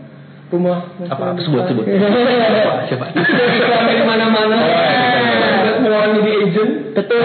Rumah 0.52 0.78
Apa? 1.08 1.32
Sebut, 1.40 1.64
sebut. 1.64 1.84
Siapa? 2.90 3.06
Di 3.08 4.04
mana-mana. 4.04 4.58
Orang 5.84 6.12
jadi 6.20 6.32
agent. 6.46 6.72
Betul. 6.92 7.22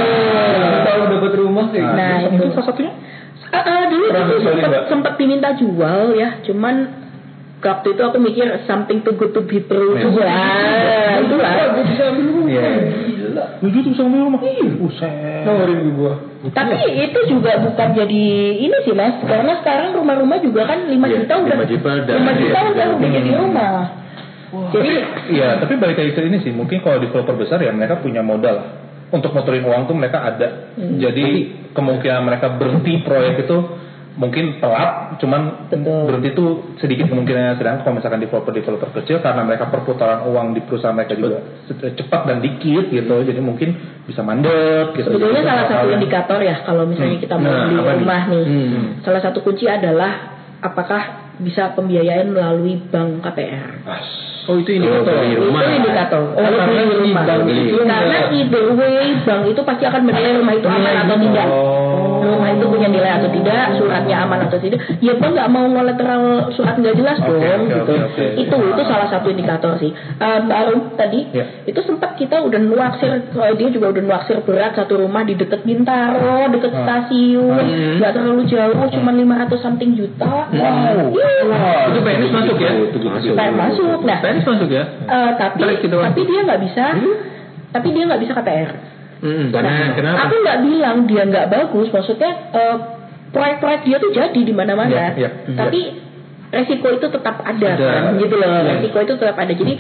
Tahu 0.83 1.01
dapat 1.11 1.33
rumah 1.35 1.65
kayak 1.69 1.83
gitu. 1.83 1.97
Nah, 1.97 2.15
itu 2.17 2.33
itu. 2.33 2.45
salah 2.53 2.65
satunya. 2.65 2.93
Ah, 3.47 3.59
ah, 3.63 3.81
dulu 3.87 4.05
sekali 4.11 4.43
sempat 4.43 4.71
sempat 4.91 5.13
diminta 5.15 5.49
jual 5.55 6.11
ya, 6.13 6.43
cuman 6.43 6.75
waktu 7.57 7.87
itu 7.95 8.01
aku 8.03 8.17
mikir 8.19 8.43
something 8.67 8.99
too 9.01 9.15
good 9.15 9.31
to 9.31 9.41
be 9.43 9.63
true 9.63 9.95
Iya. 9.95 10.03
itu 10.03 10.19
lah, 10.19 11.23
itu 11.23 11.35
lah. 11.39 11.53
Gue 11.73 11.83
bisa 11.87 12.03
ambil 12.11 12.25
rumah. 12.27 12.51
Iya. 12.51 12.69
Gila. 13.07 13.43
Lu 13.63 13.67
tuh 13.71 13.81
bisa 13.87 14.01
ngambil 14.03 14.21
rumah. 14.27 14.39
Buset. 14.77 15.41
Nawarin 15.47 15.79
gua. 15.95 16.13
Tapi 16.47 16.75
itu 17.01 17.19
juga 17.31 17.51
bukan 17.63 17.87
jadi 17.95 18.23
ini 18.61 18.77
sih 18.83 18.93
mas, 18.93 19.15
karena 19.23 19.63
sekarang 19.63 19.95
rumah-rumah 19.95 20.37
juga 20.37 20.67
kan 20.67 20.83
5 20.83 20.91
Iya, 20.91 21.23
juta 21.23 21.33
udah 21.39 21.55
5 21.55 21.71
juta 21.71 21.89
udah 22.03 22.13
5 22.19 22.41
juta 22.43 22.59
udah 22.67 22.85
udah 22.99 23.09
jadi 23.15 23.31
rumah. 23.31 23.79
Jadi 24.47 24.91
Iya, 25.27 25.59
tapi 25.59 25.75
balik 25.75 25.99
lagi 25.99 26.11
ke 26.15 26.21
ini 26.23 26.39
sih, 26.39 26.55
mungkin 26.55 26.79
kalau 26.79 27.03
developer 27.03 27.35
besar 27.35 27.59
ya 27.59 27.71
mereka 27.75 27.99
punya 27.99 28.23
modal. 28.23 28.87
Untuk 29.07 29.31
motorin 29.31 29.63
uang 29.63 29.87
tuh 29.87 29.95
mereka 29.95 30.19
ada. 30.23 30.75
Jadi 30.75 31.27
kemungkinan 31.71 32.21
mereka 32.27 32.55
berhenti 32.55 32.99
proyek 33.03 33.47
itu 33.47 33.57
mungkin 34.17 34.57
telat, 34.57 35.21
cuman 35.21 35.69
Betul. 35.69 36.09
berhenti 36.09 36.29
tuh 36.33 36.49
sedikit 36.81 37.05
kemungkinannya. 37.07 37.55
Sedangkan 37.55 37.85
kalau 37.85 37.95
misalkan 38.01 38.19
developer-developer 38.19 38.89
kecil 38.99 39.21
karena 39.21 39.45
mereka 39.45 39.69
perputaran 39.69 40.25
uang 40.25 40.57
di 40.57 40.61
perusahaan 40.65 40.97
mereka 40.97 41.13
juga 41.13 41.37
cepat 41.71 42.21
dan 42.25 42.41
dikit 42.41 42.89
gitu, 42.89 43.15
jadi 43.23 43.37
mungkin 43.39 43.77
bisa 44.09 44.25
mandek 44.25 44.97
gitu. 44.97 45.07
sebetulnya 45.13 45.45
Itu 45.45 45.49
salah 45.53 45.65
satu 45.69 45.87
indikator 45.93 46.39
ya 46.41 46.55
kalau 46.65 46.83
misalnya 46.89 47.17
kita 47.21 47.35
mau 47.37 47.45
Nah, 47.47 47.63
beli 47.69 47.77
rumah 47.77 48.21
nih, 48.27 48.45
Hmm. 48.49 48.83
salah 49.05 49.21
satu 49.21 49.39
kunci 49.45 49.69
adalah 49.69 50.11
apakah 50.65 51.31
bisa 51.37 51.77
pembiayaan 51.77 52.33
melalui 52.33 52.81
bank 52.89 53.21
KPR. 53.21 53.85
As. 53.85 54.26
Oh 54.47 54.55
itu 54.55 54.69
indikator 54.79 55.11
rumah. 55.35 55.61
Itu 55.67 55.73
indikator. 55.83 56.21
Oh, 56.31 56.39
Kalau 56.39 56.57
karena 56.63 56.81
beli 56.87 57.11
rumah. 57.11 57.23
bank 57.27 57.43
itu 57.51 57.77
Karena 57.83 58.17
way 58.79 59.07
bank 59.27 59.41
itu 59.51 59.61
pasti 59.67 59.83
akan 59.83 60.01
menilai 60.07 60.33
rumah 60.39 60.53
itu 60.55 60.67
aman 60.71 60.93
atau 61.03 61.15
tidak. 61.19 61.47
Oh. 61.51 62.16
Rumah 62.27 62.49
itu 62.49 62.65
punya 62.65 62.87
nilai 62.87 63.11
atau 63.15 63.29
tidak, 63.29 63.65
suratnya 63.75 64.15
aman 64.21 64.39
atau 64.45 64.57
tidak. 64.57 64.79
Ya 64.99 65.13
bang 65.13 65.31
nggak 65.31 65.49
mau 65.49 65.65
kolateral 65.67 66.21
surat 66.51 66.75
nggak 66.75 66.95
jelas 66.95 67.17
Oke, 67.17 67.27
dong 67.29 67.41
oke, 67.61 67.69
gitu. 67.69 67.93
oke, 67.93 68.05
oke. 68.07 68.25
Itu 68.37 68.55
itu 68.57 68.81
salah 68.83 69.07
satu 69.07 69.27
indikator 69.27 69.73
sih. 69.77 69.91
Eh, 69.93 70.37
Mbak 70.39 70.57
Arum 70.57 70.79
tadi 70.93 71.19
Ya. 71.31 71.45
itu 71.63 71.79
sempat 71.81 72.15
kita 72.15 72.39
udah 72.39 72.59
nuaksir, 72.59 73.11
eh, 73.13 73.53
dia 73.55 73.69
juga 73.69 73.89
udah 73.89 74.03
nuaksir 74.03 74.37
berat 74.41 74.73
satu 74.73 74.99
rumah 74.99 75.21
di 75.21 75.33
deket 75.33 75.61
Bintaro, 75.61 76.49
deket 76.49 76.71
Ah. 76.71 76.81
stasiun, 76.83 77.65
nggak 77.97 78.11
terlalu 78.11 78.43
jauh, 78.45 78.85
cuma 78.89 79.11
500 79.11 79.57
something 79.57 79.91
juta. 79.93 80.49
Wow. 80.49 81.09
Iya. 81.09 81.29
Wow. 81.45 81.89
Itu 81.89 81.99
PNS 82.01 82.31
masuk 82.31 82.57
ya? 82.57 82.71
Supaya 83.21 83.51
masuk. 83.51 83.99
Nah, 84.01 84.17
PNS 84.19 84.45
masuk 84.45 84.69
ya? 84.69 84.83
eh, 85.03 85.31
tapi 85.37 85.61
gitu, 85.77 85.95
Bang. 85.95 86.09
tapi 86.09 86.21
dia 86.23 86.39
nggak 86.43 86.61
bisa, 86.61 86.85
tapi 87.69 87.87
dia 87.91 88.03
nggak 88.05 88.21
bisa 88.21 88.33
KPR. 88.33 88.71
Hmm, 89.17 89.49
karena 89.49 89.71
Nah, 89.71 89.89
kenapa? 89.93 90.17
Aku 90.23 90.35
nggak 90.37 90.59
bilang 90.61 90.97
dia 91.05 91.23
nggak 91.23 91.47
bagus, 91.47 91.87
maksudnya 91.89 92.31
eh, 92.53 92.75
proyek-proyek 93.29 93.81
dia 93.83 93.97
tuh 93.97 94.11
jadi 94.11 94.39
di 94.39 94.53
mana-mana. 94.53 94.89
Iya, 94.89 95.07
iya, 95.17 95.29
Tapi 95.51 95.79
resiko 96.47 96.87
itu 96.91 97.07
tetap 97.07 97.41
ada, 97.41 97.69
Ada. 97.73 97.87
kan, 97.89 98.03
gitu 98.15 98.35
loh. 98.35 98.47
Resiko 98.63 98.97
itu 98.99 99.13
tetap 99.15 99.35
ada. 99.35 99.51
Jadi 99.51 99.73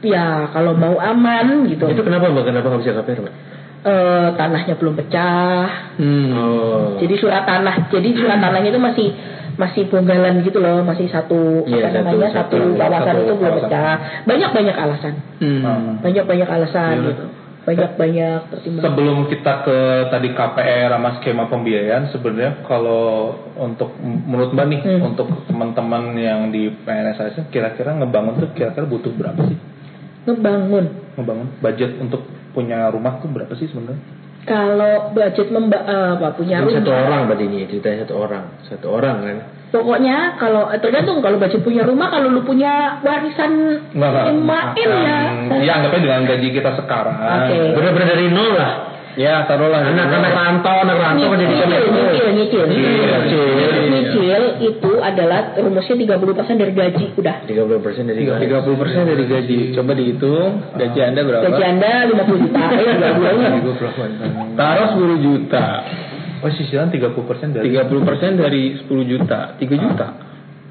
ya 0.00 0.24
kalau 0.48 0.72
mau 0.72 0.94
aman 0.96 1.66
gitu, 1.66 1.84
Itu 1.84 2.02
kenapa 2.02 2.30
mbak? 2.30 2.46
Kenapa 2.46 2.66
nggak 2.68 2.80
bisa 2.80 2.92
KPR 2.96 3.20
mbak? 3.20 3.34
eh, 3.78 4.28
tanahnya 4.34 4.74
belum 4.74 4.94
pecah. 4.94 5.94
Hmm. 5.98 6.28
Oh. 6.34 6.98
Jadi 6.98 7.14
surat 7.14 7.42
tanah, 7.42 7.86
jadi 7.88 8.10
surat 8.12 8.38
tanahnya 8.38 8.70
itu 8.70 8.78
masih 8.78 9.08
masih 9.54 9.86
bonggalan 9.86 10.38
gitu 10.42 10.58
loh, 10.58 10.82
masih 10.82 11.06
satu 11.06 11.62
Iya, 11.62 11.86
apa 11.86 11.88
satu- 11.88 11.98
namanya 12.06 12.28
satu- 12.30 12.58
satu, 12.58 12.78
kawasan 12.78 13.06
satu 13.06 13.20
itu 13.20 13.32
belum 13.34 13.52
pecah. 13.58 13.94
Banyak 14.22 14.50
banyak 14.50 14.76
alasan, 14.76 15.14
Hmm. 15.38 15.62
banyak 15.98 16.24
banyak 16.26 16.48
alasan 16.48 16.94
Iya. 16.94 17.06
gitu, 17.10 17.24
banyak 17.68 17.90
banyak 18.00 18.40
pertimbangan. 18.48 18.86
Sebelum 18.88 19.18
kita 19.28 19.52
ke 19.68 19.78
tadi 20.08 20.28
KPR 20.32 20.88
sama 20.88 21.10
skema 21.20 21.44
pembiayaan, 21.52 22.08
sebenarnya 22.08 22.64
kalau 22.64 23.36
untuk 23.60 23.92
menurut 24.00 24.56
Mbak 24.56 24.66
nih, 24.72 24.80
Hmm. 24.80 25.12
untuk 25.12 25.28
teman-teman 25.44 26.16
yang 26.16 26.48
di 26.48 26.72
PNS 26.72 27.20
ASN, 27.20 27.52
kira-kira 27.52 27.92
ngebangun 27.92 28.40
tuh 28.40 28.48
kira-kira 28.56 28.88
butuh 28.88 29.12
berapa 29.12 29.40
sih? 29.44 29.58
Ngebangun. 30.24 30.84
Ngebangun 31.20 31.48
budget 31.60 32.00
untuk 32.00 32.24
punya 32.56 32.88
rumah 32.88 33.20
tuh 33.20 33.28
berapa 33.28 33.52
sih 33.52 33.68
sebenarnya? 33.68 34.00
Kalau 34.48 35.12
budget 35.12 35.52
memba 35.52 35.78
eh, 35.84 36.08
apa 36.16 36.32
punya 36.32 36.64
rumah, 36.64 36.80
satu 36.80 36.88
orang 36.88 37.20
berarti 37.28 37.44
ini 37.44 37.68
ceritanya 37.68 38.08
satu 38.08 38.14
orang, 38.16 38.44
satu 38.64 38.86
orang 38.88 39.16
kan? 39.20 39.38
Pokoknya 39.68 40.40
kalau 40.40 40.72
eh, 40.72 40.80
tergantung 40.80 41.20
kalau 41.20 41.36
budget 41.36 41.60
punya 41.62 41.84
rumah, 41.84 42.08
kalau 42.08 42.32
lu 42.32 42.42
punya 42.44 43.00
warisan 43.04 43.84
emak 43.92 44.76
ya. 44.76 45.18
Hmm, 45.48 45.60
ya 45.60 45.72
anggapnya 45.80 46.00
dengan 46.04 46.22
gaji 46.28 46.48
kita 46.52 46.70
sekarang. 46.78 47.16
Oke. 47.16 47.56
Bener-bener 47.76 48.08
dari 48.16 48.26
nol 48.32 48.52
lah. 48.56 48.74
Ya 49.18 49.42
taruhlah 49.50 49.82
Anak-anak 49.82 50.30
rantau, 50.30 50.76
anak 50.86 50.94
rantau 50.94 51.34
kan 51.34 51.42
jadi 51.42 51.54
Nyicil, 51.58 52.28
nyicil, 52.38 52.62
nyicil, 52.70 53.02
Nyicil. 53.10 53.46
Nyicil 53.90 54.42
itu 54.62 54.92
adalah 55.02 55.58
rumusnya 55.58 55.98
30% 55.98 56.54
dari 56.54 56.70
gaji 56.70 57.04
udah. 57.18 57.36
30 57.50 57.82
persen 57.82 58.06
dari 58.06 58.22
gaji. 58.22 58.46
30 58.46 58.78
persen 58.78 59.02
dari 59.10 59.24
gaji. 59.26 59.58
Coba 59.74 59.92
dihitung 59.98 60.50
gaji 60.78 60.98
anda 61.02 61.20
berapa? 61.26 61.50
Gaji 61.50 61.62
anda 61.66 61.92
50 62.14 62.44
juta, 62.46 62.62
eh 62.78 62.94
30 63.58 64.54
Taruh 64.54 64.88
10 64.94 65.26
juta. 65.26 65.66
Oh 66.38 66.50
cicilan 66.50 66.88
30% 66.94 67.56
dari 67.56 67.74
30 67.74 68.08
persen 68.08 68.30
dari 68.38 68.78
10 68.78 69.10
juta. 69.10 69.58
3 69.58 69.66
juta. 69.74 70.06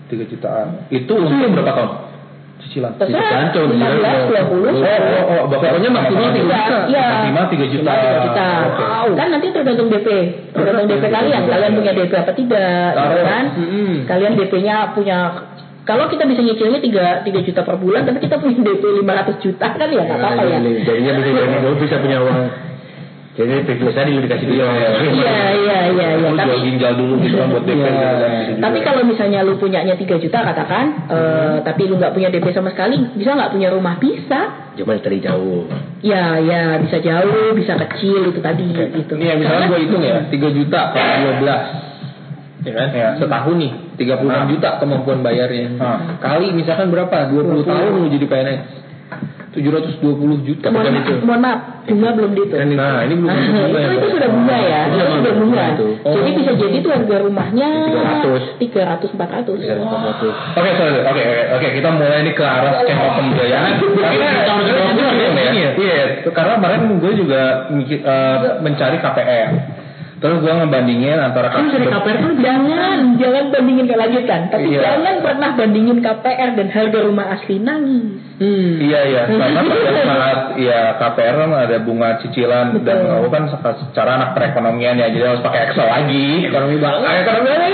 3 0.07 0.31
jutaan. 0.31 0.67
Itu 0.87 1.13
untuk 1.19 1.51
berapa 1.51 1.71
tahun? 1.75 1.91
Cicilan. 2.63 2.91
Cicilan, 2.95 3.51
15, 3.53 3.69
20. 3.69 4.71
Oh, 4.71 4.81
oh, 4.81 5.45
oh, 5.45 5.45
pokoknya 5.51 5.89
maksimal 5.91 6.31
3 6.31 6.39
juta. 6.41 6.77
Iya. 6.87 7.05
Maksimal 7.11 7.45
3 7.51 7.73
juta. 7.75 7.91
Maksimal 7.91 8.17
3 8.17 8.25
juta. 8.25 8.47
Oke. 8.71 8.85
Kan 9.19 9.27
nanti 9.35 9.47
tergantung 9.51 9.87
DP. 9.91 10.07
Tergantung 10.55 10.87
DP 10.87 11.03
kalian. 11.11 11.41
Kalian 11.45 11.71
punya 11.75 11.91
DP 11.93 12.13
apa 12.15 12.31
tidak, 12.33 12.89
gitu 12.95 13.23
kan? 13.27 13.45
Kalian 14.07 14.33
DP-nya 14.39 14.75
punya 14.95 15.17
kalau 15.87 16.11
kita 16.11 16.27
bisa 16.27 16.43
nyicilnya 16.43 16.83
3, 16.83 17.23
3 17.23 17.47
juta 17.47 17.63
per 17.63 17.79
bulan, 17.79 18.03
tapi 18.03 18.19
kita 18.19 18.35
punya 18.43 18.59
DP 18.59 18.83
500 19.07 19.39
juta 19.39 19.67
kan 19.71 19.87
ya 19.87 20.03
nggak 20.03 20.19
apa-apa 20.19 20.43
ya. 20.43 20.59
Jadinya 20.83 21.13
bisa 21.15 21.29
bisa 21.79 21.95
punya 22.03 22.17
uang. 22.19 22.66
Jadi 23.37 23.53
privilege 23.63 23.93
tadi 23.93 24.09
lu 24.11 24.21
dikasih 24.25 24.47
dia. 24.49 24.65
Iya, 24.65 24.89
iya, 25.05 25.39
iya, 25.53 25.77
iya. 25.93 26.07
Jual 26.17 26.33
Tapi 26.33 26.57
ginjal 26.57 26.93
dulu 26.97 27.21
gitu 27.21 27.37
kan 27.37 27.53
buat 27.53 27.63
DP. 27.63 27.69
gitu 27.69 27.85
bisa 27.85 28.27
juga. 28.49 28.61
tapi 28.65 28.79
kalau 28.81 29.01
misalnya 29.05 29.39
lu 29.45 29.53
punyanya 29.55 29.93
3 29.93 30.17
juta 30.17 30.39
katakan, 30.41 30.85
eh, 31.05 31.55
tapi 31.61 31.85
lu 31.85 31.95
nggak 31.95 32.11
punya 32.11 32.33
DP 32.33 32.49
sama 32.49 32.73
sekali, 32.73 32.97
bisa 33.13 33.37
nggak 33.37 33.53
punya 33.53 33.69
rumah? 33.69 33.93
Bisa. 33.95 34.73
Cuma 34.73 34.97
dari 34.97 35.21
jauh. 35.21 35.69
Ya, 36.01 36.41
ya 36.41 36.77
bisa 36.77 36.97
jauh, 36.97 37.53
bisa 37.53 37.77
kecil 37.77 38.25
itu 38.27 38.41
tadi 38.41 38.73
gitu. 38.73 39.13
Ini 39.13 39.25
ya 39.27 39.35
misalnya 39.37 39.65
gue 39.67 39.79
hitung 39.85 40.01
ya 40.01 40.17
3 40.25 40.49
juta 40.51 40.79
per 40.89 41.05
12 41.37 41.61
ya 42.59 42.73
kan 42.73 42.89
Ya. 42.91 43.09
setahun 43.15 43.55
nih 43.55 43.71
36 43.95 44.27
Ah. 44.27 44.43
juta 44.43 44.69
kemampuan 44.77 45.21
bayarnya 45.21 45.77
Ah. 45.77 46.19
kali 46.19 46.51
misalkan 46.51 46.89
berapa 46.89 47.29
20 47.29 47.63
tahun 47.63 47.89
lu 47.95 48.09
jadi 48.09 48.25
PNS 48.27 48.61
720 49.55 50.43
juta 50.43 50.67
mohon, 50.69 50.83
kan 50.83 50.93
maaf, 50.93 51.07
itu 51.07 51.23
mohon 51.23 51.41
maaf, 51.41 51.59
bunga 51.87 52.09
belum 52.13 52.31
dihitung. 52.35 52.59
nah 52.75 52.99
ini 53.01 53.13
belum 53.15 53.29
Nah, 53.31 53.39
masuk 53.39 53.55
bunga 53.57 53.79
ya 53.79 53.87
itu, 53.87 53.95
itu 53.97 54.07
sudah 54.11 54.29
bunga 54.29 54.57
ya, 54.57 54.79
itu 54.83 54.95
Iya, 54.97 55.05
sudah 55.07 55.33
bunga. 55.39 55.63
itu. 55.71 55.87
Jadi 56.03 56.29
bisa 56.35 56.51
jadi 56.53 56.77
tuh 56.77 56.91
harga 56.91 57.15
rumahnya 57.23 57.69
300. 57.87 58.59
300 58.59 59.07
400. 59.15 59.55
Oke, 60.57 60.69
sorry. 60.75 60.99
Oke, 61.01 61.23
oke, 61.23 61.25
oke. 61.55 61.67
Kita 61.73 61.89
mulai 61.89 62.19
nih 62.21 62.33
ke 62.33 62.43
arah 62.43 62.73
skema 62.81 63.07
pembiayaan. 63.15 63.71
Depan 63.79 64.59
Iya, 64.67 65.09
ini 65.47 65.59
ya? 65.59 65.71
Iya, 65.73 66.03
karena 66.29 66.53
kemarin 66.57 66.79
gue 66.99 67.11
juga 67.15 67.41
eh, 67.71 68.37
mencari 68.59 68.97
KPR. 68.99 69.49
Terus 70.17 70.41
gue 70.41 70.49
ngebandingin 70.49 71.21
antara 71.21 71.53
Kan 71.53 71.69
dari 71.69 71.85
KPR 71.85 72.17
kan 72.17 72.33
jangan, 72.49 72.99
jangan 73.21 73.43
bandingin 73.53 73.85
ke 73.85 73.93
lanjutan, 73.93 74.41
tapi 74.49 74.73
Iya. 74.73 74.81
jangan 74.81 75.15
pernah 75.21 75.49
bandingin 75.53 75.97
KPR 76.01 76.49
dan 76.57 76.67
harga 76.73 76.99
rumah 77.05 77.25
asli 77.37 77.61
nangis. 77.61 78.17
hmm. 78.41 78.71
Iya 78.81 78.99
iya, 79.13 79.21
karena 79.29 79.61
pada 79.61 79.91
saat 80.09 80.39
ya 80.57 80.79
KPR 80.97 81.35
kan 81.37 81.51
ada 81.53 81.77
bunga 81.85 82.09
cicilan 82.25 82.81
dan 82.81 82.97
Betul. 82.97 83.13
aku 83.13 83.27
kan 83.29 83.43
secara 83.85 84.09
anak 84.17 84.29
perekonomian 84.33 84.97
ya, 84.97 85.07
jadi 85.13 85.37
harus 85.37 85.45
pakai 85.45 85.69
Excel 85.69 85.85
lagi. 85.85 86.49
Ekonomi 86.49 86.77
banget. 86.81 87.09
Ekonomi 87.21 87.47
banget. 87.53 87.71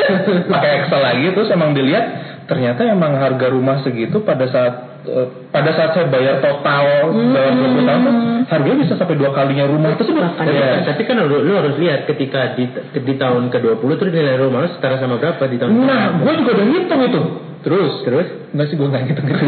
pakai 0.51 0.71
Excel 0.83 1.01
lagi 1.01 1.27
terus 1.31 1.49
emang 1.49 1.71
dilihat 1.71 2.05
ternyata 2.43 2.83
emang 2.83 3.15
harga 3.15 3.47
rumah 3.47 3.79
segitu 3.79 4.19
pada 4.19 4.43
saat 4.51 4.73
eh, 5.07 5.27
pada 5.53 5.69
saat 5.69 5.93
saya 5.93 6.09
bayar 6.09 6.41
total 6.41 7.13
dalam 7.13 7.53
20 7.77 7.85
tahun 7.85 7.99
tuh 8.01 8.13
harganya 8.49 8.77
bisa 8.81 8.93
sampai 8.97 9.15
dua 9.15 9.31
kalinya 9.31 9.69
rumah 9.69 9.93
tersebut. 9.93 10.21
Tapi, 10.33 10.49
Iya. 10.49 10.81
tapi 10.83 11.01
kan 11.05 11.21
lu, 11.21 11.45
lu 11.45 11.53
harus 11.53 11.77
lihat 11.77 12.09
ketika 12.09 12.57
di, 12.57 12.65
di 12.91 13.13
tahun 13.15 13.53
ke-20 13.53 13.85
tuh 13.93 14.05
nilai 14.09 14.41
rumah 14.41 14.65
lu 14.65 14.69
setara 14.73 14.97
sama 14.97 15.21
berapa 15.21 15.45
di 15.45 15.61
tahun 15.61 15.71
Nah, 15.77 16.17
gue 16.19 16.33
juga 16.41 16.51
udah 16.57 16.65
ngitung 16.65 17.01
itu. 17.05 17.21
Terus, 17.63 17.93
terus 18.03 18.27
Enggak 18.51 18.65
sih 18.67 18.75
gue 18.75 18.87
nggak 18.89 19.03
ngitung 19.07 19.25
gitu. 19.31 19.43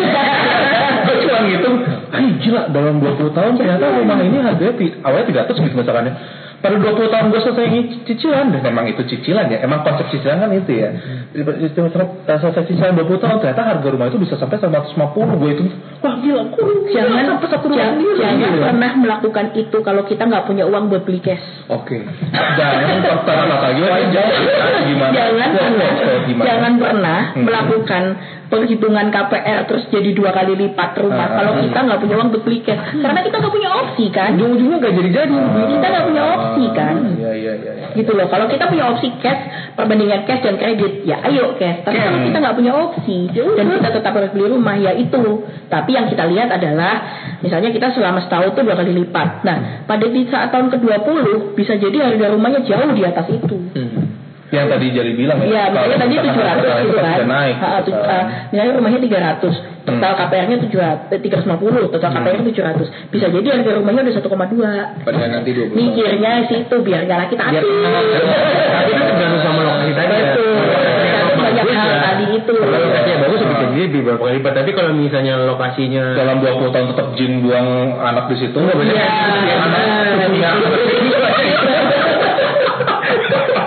gue 1.05 1.15
cuma 1.25 1.37
ngitung, 1.43 1.75
ay 2.09 2.25
gila 2.39 2.61
dalam 2.69 2.95
20 2.97 3.37
tahun 3.37 3.51
ternyata 3.57 3.85
rumah 3.97 4.17
ini 4.21 4.37
harganya 4.39 4.73
awalnya 5.03 5.25
300 5.45 5.57
gitu 5.57 5.75
misalkan 5.75 6.05
Pada 6.65 6.81
20 6.81 7.13
tahun 7.13 7.25
gue 7.29 7.41
selesai 7.45 7.67
cicilan 8.03 8.49
dan 8.49 8.61
memang 8.65 8.89
itu 8.89 9.05
cicilan 9.05 9.45
ya. 9.47 9.61
Emang 9.61 9.85
konsep 9.85 10.09
cicilan 10.09 10.41
kan 10.41 10.49
itu 10.49 10.71
ya. 10.73 10.89
Itu 11.31 11.77
selesai 12.25 12.63
cicilan 12.65 12.97
20 12.97 13.21
tahun 13.21 13.37
ternyata 13.37 13.61
harga 13.61 13.85
rumah 13.85 14.09
itu 14.09 14.17
bisa 14.17 14.33
sampai 14.33 14.57
150 14.57 14.97
gue 15.37 15.49
itu. 15.53 15.63
Wah 16.01 16.17
gila, 16.17 16.41
gue 16.49 16.65
Jangan, 16.89 17.23
sampai 17.27 17.47
satu 17.49 17.65
rumah 17.65 17.77
jangan, 17.77 17.93
sendiri. 17.95 18.17
jangan 18.17 18.37
gitu. 18.41 18.61
pernah 18.61 18.91
melakukan 18.95 19.45
itu 19.53 19.77
kalau 19.79 20.01
kita 20.03 20.23
nggak 20.23 20.43
punya 20.45 20.63
uang 20.65 20.89
buat 20.89 21.01
beli 21.01 21.21
cash. 21.21 21.45
Oke. 21.67 22.01
Jangan 22.33 22.97
pernah? 23.25 23.57
Gimana? 24.85 25.13
Jangan 25.13 25.49
Wah, 25.53 25.69
pernah, 25.69 25.91
jangan 26.41 26.73
pernah 26.77 27.19
Hmm. 27.25 27.43
melakukan 27.45 28.03
perhitungan 28.55 29.11
KPR 29.11 29.59
terus 29.67 29.83
jadi 29.91 30.09
dua 30.15 30.31
kali 30.31 30.55
lipat 30.55 30.95
rumah 30.95 31.25
Ah, 31.25 31.29
kalau 31.41 31.51
ah. 31.57 31.61
kita 31.65 31.79
nggak 31.81 31.99
punya 32.05 32.15
uang 32.21 32.29
buat 32.31 32.43
beli 32.45 32.59
cash. 32.61 32.81
Karena 33.01 33.19
kita 33.25 33.35
nggak 33.41 33.53
punya 33.53 33.69
opsi 33.73 34.05
kan. 34.13 34.29
ujung-ujungnya 34.37 34.77
gak 34.77 34.93
jadi-jadi 34.93 35.35
Kita 35.73 35.85
nggak 35.89 36.05
punya 36.05 36.23
opsi 36.37 36.63
kan. 36.77 36.95
Iya 37.17 37.31
iya 37.33 37.53
iya. 37.57 37.71
iya. 37.81 37.87
gitu 37.97 38.11
loh. 38.13 38.27
Kalau 38.29 38.45
kita 38.45 38.69
punya 38.69 38.85
opsi 38.93 39.07
cash, 39.19 39.41
perbandingan 39.73 40.21
cash 40.29 40.41
dan 40.45 40.55
kredit, 40.61 41.03
ya 41.03 41.17
ayo 41.25 41.57
cash. 41.57 41.81
Tapi 41.81 41.97
kalau 41.97 42.19
kita 42.21 42.37
nggak 42.37 42.55
punya 42.55 42.73
opsi 42.77 43.17
dan 43.33 43.65
kita 43.73 43.89
tetap 43.89 44.11
harus 44.13 44.31
beli 44.31 44.45
rumah, 44.53 44.75
ya 44.77 44.91
itu. 44.93 45.23
Tapi 45.65 45.91
yang 45.97 46.05
kita 46.11 46.23
lihat 46.29 46.49
adalah, 46.53 46.93
misalnya 47.41 47.73
kita 47.73 47.91
selama 47.95 48.21
setahun 48.21 48.53
tuh 48.53 48.63
dua 48.63 48.75
kali 48.77 48.91
lipat. 48.93 49.41
Nah, 49.41 49.57
pada 49.89 50.05
di 50.05 50.21
saat 50.29 50.53
tahun 50.53 50.69
ke-20 50.71 51.57
bisa 51.57 51.73
jadi 51.79 51.97
harga 52.11 52.25
rumahnya 52.37 52.61
jauh 52.63 52.91
di 52.93 53.03
atas 53.03 53.25
itu. 53.33 53.57
Yang 54.55 54.67
tadi 54.71 54.85
jadi 54.89 55.11
bilang 55.11 55.37
Iya, 55.41 55.63
misalnya 55.67 55.97
tadi 55.99 56.13
700 56.15 56.79
gitu 56.81 56.97
kan. 56.97 57.17
Naik. 57.25 57.55
Ha, 57.59 57.67
tu- 57.83 57.91
uh, 57.93 58.23
misalnya 58.49 58.71
rumahnya 58.73 58.99
300, 59.03 59.53
total 59.83 60.11
KPR-nya 60.15 60.57
700, 60.63 61.11
eh, 61.11 61.19
350, 61.19 61.91
total 61.91 62.09
KPR-nya 62.09 62.43
700. 62.47 62.87
Bisa 63.09 63.25
jadi 63.27 63.47
harga 63.51 63.71
rumahnya 63.75 64.01
udah 64.01 64.15
1,2. 64.15 65.03
Padahal 65.03 65.29
nanti 65.29 65.49
20 65.51 65.67
tahun. 65.67 65.75
Mikirnya 65.75 66.31
situ 66.47 66.75
biar 66.79 67.01
nggak 67.03 67.19
laki 67.21 67.33
tapi 67.35 67.55
tapi 67.55 68.89
itu 68.89 69.03
tergantung 69.03 69.41
sama 69.41 69.59
lokasi 69.61 69.91
tadi 69.93 70.13
ya. 70.15 70.33
Banyak 71.35 71.65
hal 71.67 71.87
ya. 71.87 71.99
tadi 72.01 72.25
itu. 72.33 72.53
Lokasinya 72.55 73.17
bagus 73.21 73.39
bisa 73.43 73.63
jadi 73.67 73.81
lebih 73.85 74.01
berapa 74.03 74.21
kali 74.23 74.35
lipat. 74.39 74.53
Tapi 74.55 74.71
kalau 74.71 74.91
misalnya 74.91 75.33
lokasinya 75.43 76.03
dalam 76.15 76.37
20 76.39 76.71
tahun 76.71 76.87
tetap 76.89 77.07
jin 77.13 77.33
buang 77.39 77.67
anak 77.99 78.25
di 78.27 78.35
situ 78.37 78.55
nggak 78.55 78.75
Iya, 78.75 78.81
benar. 78.81 79.57
benar. 79.61 80.03
Anak 80.15 80.27
punya 80.31 80.47
anak 80.49 80.69
di 80.71 80.83
situ. 80.89 81.17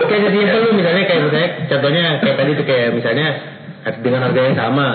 Kayak 0.08 0.22
sesimpel 0.26 0.58
lu 0.58 0.70
misalnya 0.74 1.04
kayak 1.04 1.22
misalnya 1.24 1.48
contohnya 1.68 2.04
kayak 2.18 2.36
tadi 2.36 2.50
tuh 2.54 2.66
kayak 2.66 2.88
misalnya 2.90 3.28
dengan 4.00 4.20
harga 4.24 4.40
yang 4.42 4.56
sama 4.56 4.86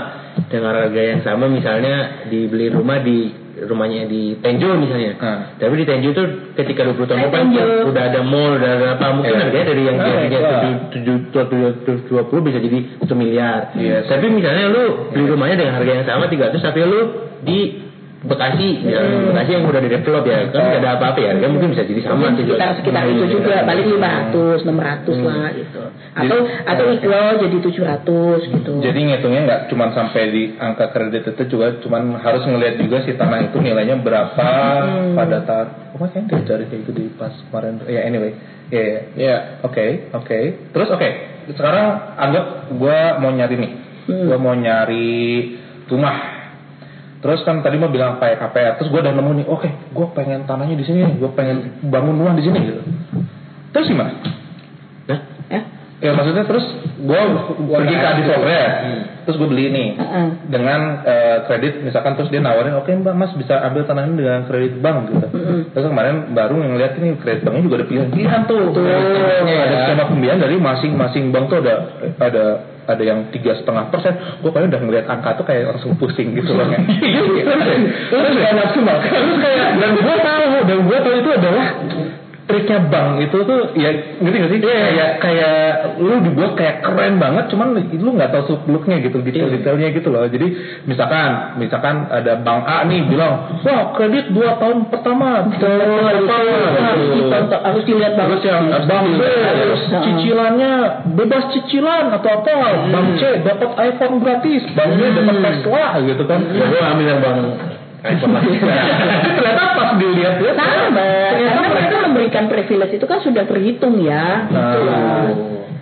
dengan 0.50 0.72
harga 0.75 1.01
yang 1.03 1.22
sama 1.22 1.46
misalnya 1.48 1.96
dibeli 2.27 2.67
rumah 2.67 3.00
di 3.00 3.20
rumahnya 3.53 4.10
di 4.10 4.34
Tenjo 4.41 4.74
misalnya 4.75 5.13
Hmm. 5.15 5.41
tapi 5.55 5.74
di 5.77 5.86
Tenjo 5.86 6.10
tuh 6.12 6.25
ketika 6.53 6.84
20 6.84 7.05
tahun 7.05 7.22
depan 7.29 7.43
udah 7.86 8.03
ada 8.10 8.22
mall 8.25 8.58
udah 8.58 8.70
ada 8.75 8.86
apa 8.98 9.05
mungkin 9.13 9.29
Iya. 9.29 9.41
harganya 9.46 9.65
dari 9.70 9.82
yang 9.86 9.98
biasanya 10.01 10.39
iya. 10.41 10.74
tujuh 10.89 11.15
tujuh 11.29 11.96
dua 12.10 12.24
puluh 12.25 12.41
bisa 12.41 12.58
jadi 12.58 12.82
satu 12.98 13.13
miliar 13.13 13.72
Yes. 13.77 14.10
tapi 14.10 14.25
misalnya 14.27 14.74
lu 14.74 15.13
beli 15.13 15.25
rumahnya 15.29 15.55
dengan 15.55 15.74
harga 15.77 15.91
yang 16.01 16.05
sama 16.05 16.25
300 16.27 16.60
tapi 16.60 16.79
lu 16.82 17.01
di 17.46 17.60
Bekasi, 18.24 18.88
ya, 18.88 19.03
Bekasi 19.03 19.51
yang 19.51 19.68
udah 19.68 19.82
di 19.84 19.89
develop 19.92 20.24
ya 20.24 20.48
kan 20.48 20.63
nggak 20.63 20.80
ada 20.80 20.89
apa-apa 20.96 21.20
ya, 21.20 21.30
harga 21.36 21.48
mungkin 21.51 21.75
bisa 21.75 21.84
jadi 21.84 22.01
sama 22.08 22.32
Mungkin 22.32 22.48
sekitar 22.48 22.70
sekitar 22.80 23.03
itu 23.12 23.24
juga 23.36 23.56
balik 23.68 23.86
500 23.92 24.63
600 24.63 25.27
lah 25.27 25.48
gitu 25.51 25.82
atau 26.13 26.39
atau 26.46 26.86
Iqbal 26.94 27.34
jadi 27.44 27.58
700 27.60 28.53
gitu 28.53 28.72
Jadi 28.80 29.00
ngitungnya 29.12 29.42
nggak 29.44 29.62
cuma 29.74 29.92
sampai 29.92 30.24
di 30.32 30.44
angka 30.56 30.94
kredit 30.96 31.36
itu 31.36 31.44
juga 31.51 31.75
cuman 31.84 32.15
harus 32.22 32.48
ngelihat 32.48 32.80
juga 32.80 33.03
si 33.03 33.12
tanah 33.18 33.50
itu 33.51 33.58
nilainya 33.60 34.00
berapa 34.00 34.48
pada 35.18 35.38
tahun. 35.44 35.68
Oh 35.94 36.10
dia 36.10 36.25
cari 36.25 36.65
kayak 36.68 36.89
gitu 36.89 36.92
di 36.96 37.06
pas 37.13 37.30
kemarin. 37.30 37.77
Ya 37.86 38.01
anyway, 38.10 38.34
ya 38.74 38.82
ya. 38.82 39.00
Ya. 39.13 39.36
Oke 39.62 40.10
oke. 40.10 40.39
Terus 40.74 40.89
oke. 40.89 41.10
Sekarang 41.53 42.18
anggap 42.18 42.72
gue 42.74 43.00
mau 43.22 43.30
nyari 43.30 43.56
nih. 43.62 43.72
Gue 44.10 44.38
mau 44.42 44.58
nyari 44.58 45.12
rumah. 45.86 46.33
Terus 47.24 47.39
kan 47.48 47.63
tadi 47.63 47.80
mau 47.80 47.88
bilang 47.88 48.20
kayak 48.20 48.36
KPR. 48.36 48.74
Terus 48.84 48.92
gue 48.92 49.00
udah 49.00 49.13
nemu 49.15 49.32
nih. 49.39 49.46
Oke, 49.48 49.72
gue 49.72 50.08
pengen 50.12 50.44
tanahnya 50.44 50.75
di 50.75 50.84
sini. 50.84 51.08
Gue 51.15 51.32
pengen 51.32 51.80
bangun 51.88 52.20
rumah 52.20 52.36
di 52.36 52.44
sini 52.44 52.60
gitu. 52.68 52.82
Terus 53.72 53.88
gimana? 53.88 54.12
Nah, 55.08 55.20
ya 55.48 55.62
Ya 56.03 56.12
maksudnya 56.12 56.44
terus 56.44 56.68
gue 57.00 57.22
pergi 57.63 57.96
ke 57.96 58.03
Adi 58.12 58.24
Software, 58.27 58.72
terus 59.24 59.39
gue 59.39 59.48
beli 59.48 59.72
nih 59.72 59.88
Heeh. 59.96 60.27
dengan 60.51 61.00
eh, 61.08 61.48
kredit 61.48 61.80
misalkan 61.80 62.20
terus 62.20 62.27
dia 62.27 62.44
nawarin 62.44 62.75
oke 62.75 62.92
mbak 62.92 63.15
mas 63.15 63.32
bisa 63.39 63.63
ambil 63.63 63.88
tanah 63.88 64.12
ini 64.12 64.20
dengan 64.20 64.44
kredit 64.44 64.84
bank 64.84 65.08
gitu. 65.08 65.27
Terus 65.72 65.86
kemarin 65.88 66.36
baru 66.36 66.60
ngeliat 66.60 67.00
ini 67.00 67.15
kredit 67.24 67.48
banknya 67.48 67.63
juga 67.63 67.75
ada 67.80 67.88
pilihan-pilihan 67.88 68.42
tuh. 68.51 68.75
Ada 68.75 69.75
skema 69.88 70.03
pembiayaan 70.12 70.42
dari 70.44 70.56
masing-masing 70.60 71.32
bank 71.32 71.46
tuh 71.48 71.58
ada 71.63 71.75
ada 72.20 72.44
ada 72.88 73.04
yang 73.04 73.30
tiga 73.32 73.56
setengah 73.56 73.90
persen. 73.90 74.13
Gue 74.44 74.50
kayaknya 74.52 74.78
udah 74.78 74.82
ngeliat 74.84 75.06
angka 75.08 75.30
tuh 75.40 75.46
kayak 75.48 75.74
langsung 75.75 75.96
pusing 75.96 76.36
gitu 76.36 76.52
loh. 76.56 76.68
terus 78.12 78.36
kayak 78.38 78.56
nafsu. 78.58 78.80
Terus 78.84 79.38
kayak 79.40 79.68
dan 79.80 79.92
gue 79.98 80.16
tahu 80.20 80.46
dan 80.68 80.78
gue 80.84 80.98
tahu 81.04 81.16
itu 81.20 81.30
adalah 81.34 81.66
triknya 82.44 82.80
bank 82.92 83.24
itu 83.24 83.38
tuh 83.48 83.72
ya 83.80 83.90
ngerti 84.20 84.38
gak 84.38 84.52
sih? 84.52 84.60
Kayak 84.60 85.12
kayak 85.24 85.60
lu 86.04 86.16
dibuat 86.22 86.60
kayak 86.60 86.84
keren 86.84 87.16
banget 87.18 87.48
cuman 87.50 87.80
lu 87.80 88.10
nggak 88.14 88.36
tahu 88.36 88.44
seluk-beluknya 88.52 89.00
gitu 89.04 89.18
detail-detailnya 89.24 89.90
gitu 89.96 90.08
loh. 90.12 90.28
Jadi 90.28 90.48
misalkan 90.84 91.56
misalkan 91.58 92.12
ada 92.12 92.40
bank 92.44 92.68
A 92.68 92.84
nih 92.88 93.08
bilang 93.08 93.64
wah 93.64 93.96
kredit 93.96 94.36
dua 94.36 94.60
tahun 94.60 94.92
pertama 94.92 95.48
harus 95.48 96.28
harus 97.48 97.84
dilihat 97.88 98.14
bagus 98.20 98.42
yang 98.44 98.68
bank 98.88 99.06
B 99.18 99.22
Harus, 99.24 99.82
uh-uh. 99.88 100.04
cicilannya 100.04 100.74
bebas 101.16 101.44
cicilan 101.56 102.12
atau 102.12 102.30
apa? 102.44 102.56
Bank 102.92 103.08
C 103.20 103.22
dapat 103.44 103.70
iPhone 103.80 104.20
gratis 104.20 104.62
bank 104.76 104.92
B 105.00 105.02
dapat 105.16 105.36
Tesla 105.40 105.86
gitu 106.04 106.24
kan. 106.28 106.40
Gue 106.44 106.82
ambil 106.82 107.06
yang 107.08 107.22
lah. 107.24 107.73
Ternyata 108.03 109.63
pas 109.74 109.89
dilihat 109.96 110.35
ya 110.37 110.51
sama 110.53 111.07
karena 111.31 111.70
mereka 111.70 111.96
memberikan 112.03 112.44
privilege 112.48 112.94
itu 112.94 113.05
kan 113.05 113.20
sudah 113.20 113.44
terhitung 113.46 113.96
ya 114.00 114.48
gitu 114.48 114.79
lah. 114.83 115.31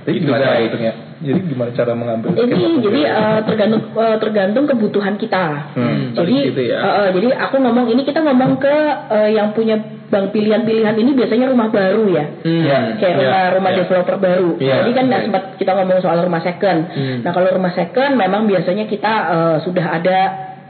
Jadi 0.02 0.18
gimana 0.18 0.42
cara 0.42 0.58
hitungnya? 0.60 0.94
Jadi 1.22 1.40
gimana 1.46 1.70
cara 1.72 1.94
mengambil 1.94 2.34
Ini 2.34 2.82
jadi 2.82 3.02
eh, 3.06 3.40
tergantung 3.46 3.82
eh, 3.94 4.18
tergantung 4.18 4.66
kebutuhan 4.66 5.14
kita. 5.16 5.78
Hmm, 5.78 6.18
jadi 6.18 6.34
gitu 6.50 6.62
ya. 6.66 6.78
eh, 6.80 6.94
eh, 6.98 7.10
jadi 7.14 7.28
aku 7.38 7.62
ngomong 7.62 7.86
ini 7.86 8.02
kita 8.02 8.26
ngomong 8.26 8.58
ke 8.58 8.76
eh, 9.14 9.30
yang 9.32 9.54
punya 9.54 9.78
bank 10.10 10.34
pilihan-pilihan 10.34 10.98
ini 10.98 11.14
biasanya 11.14 11.46
rumah 11.48 11.70
baru 11.70 12.10
ya. 12.10 12.26
Ya, 12.42 12.98
Kayak 12.98 13.14
ya, 13.14 13.22
rumah 13.22 13.44
rumah 13.54 13.72
ya. 13.72 13.78
developer 13.78 14.18
baru. 14.18 14.50
Iya, 14.58 14.74
Jadi 14.82 14.92
kan 14.92 15.06
baik. 15.06 15.22
sempat 15.24 15.44
kita 15.62 15.72
ngomong 15.72 15.98
soal 16.02 16.18
rumah 16.20 16.42
second. 16.42 16.80
Nah 17.22 17.32
kalau 17.32 17.50
rumah 17.54 17.72
second 17.72 18.12
memang 18.18 18.50
biasanya 18.50 18.90
kita 18.90 19.14
eh, 19.30 19.58
sudah 19.62 19.86
ada 19.86 20.18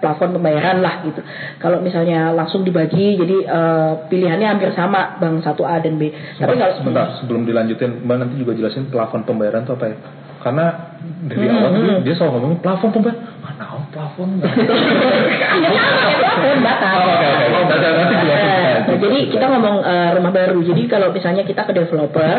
plafon 0.02 0.34
pembayaran 0.36 0.82
lah 0.82 1.06
gitu. 1.06 1.22
Kalau 1.62 1.80
misalnya 1.80 2.34
langsung 2.34 2.66
dibagi, 2.66 3.16
jadi 3.16 3.38
eh, 3.46 3.92
pilihannya 4.10 4.48
hampir 4.58 4.74
sama 4.74 5.22
bank 5.22 5.46
1A 5.46 5.76
dan 5.86 5.96
B. 6.02 6.10
Tapi 6.42 6.58
kalau 6.58 6.74
sebentar 6.82 7.06
sebelum 7.22 7.46
dilanjutin 7.46 8.02
Mbak 8.04 8.18
nanti 8.18 8.36
juga 8.42 8.58
jelasin 8.58 8.90
plafon 8.90 9.24
pembayaran 9.24 9.64
itu 9.64 9.74
apa 9.78 9.86
ya? 9.86 9.98
Karena 10.42 10.98
dari 11.30 11.46
awal 11.46 11.70
dia, 11.78 12.02
dia 12.02 12.14
selalu 12.18 12.32
ngomongin 12.34 12.60
plafon 12.66 12.90
pembayaran. 12.90 13.24
Mana 13.46 13.66
oh, 13.78 13.86
plafon? 13.94 14.30
Oh. 14.42 14.50
Nah, 18.82 18.98
jadi 18.98 19.20
kita 19.30 19.46
ngomong 19.46 19.76
eh, 19.86 20.10
rumah 20.18 20.34
baru. 20.34 20.60
Jadi 20.66 20.90
kalau 20.90 21.14
misalnya 21.14 21.46
kita 21.46 21.62
ke 21.70 21.74
developer, 21.78 22.34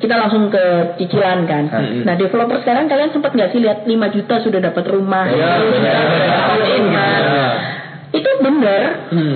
kita 0.00 0.14
langsung 0.16 0.48
ke 0.48 0.64
cicilan 0.96 1.44
kan. 1.44 1.64
Nah 2.02 2.14
developer 2.16 2.56
sekarang 2.64 2.88
kalian 2.88 3.12
sempat 3.12 3.36
nggak 3.36 3.52
sih 3.52 3.60
lihat 3.60 3.84
5 3.84 4.16
juta 4.16 4.34
sudah 4.40 4.60
dapat 4.60 4.84
rumah, 4.88 5.28
Iya, 5.28 5.60
10 5.60 5.76
juta 5.76 5.76
benar. 5.76 6.00
sudah 6.08 6.26
dapat 6.26 6.58
rumah. 6.74 7.16
Iya. 7.20 7.48
Itu 8.10 8.26
benar, 8.42 8.82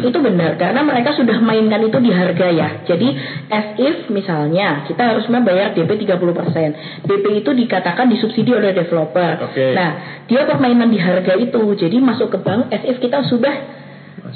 itu 0.03 0.19
benar 0.19 0.59
karena 0.59 0.83
mereka 0.83 1.15
sudah 1.15 1.39
mainkan 1.39 1.79
itu 1.79 1.95
di 2.03 2.11
harga 2.11 2.51
ya. 2.51 2.69
Jadi 2.83 3.07
as 3.47 3.79
if 3.79 4.11
misalnya 4.11 4.83
kita 4.83 5.15
harus 5.15 5.31
membayar 5.31 5.71
DP 5.71 5.95
30%. 6.03 7.07
DP 7.07 7.25
itu 7.39 7.51
dikatakan 7.55 8.11
disubsidi 8.11 8.51
oleh 8.51 8.75
developer. 8.75 9.47
Oke. 9.47 9.79
Nah, 9.79 9.91
dia 10.27 10.43
permainan 10.43 10.91
di 10.91 10.99
harga 10.99 11.39
itu. 11.39 11.63
Jadi 11.79 12.03
masuk 12.03 12.35
ke 12.35 12.39
bank 12.43 12.75
as 12.75 12.83
if 12.83 12.99
kita 12.99 13.23
sudah 13.31 13.55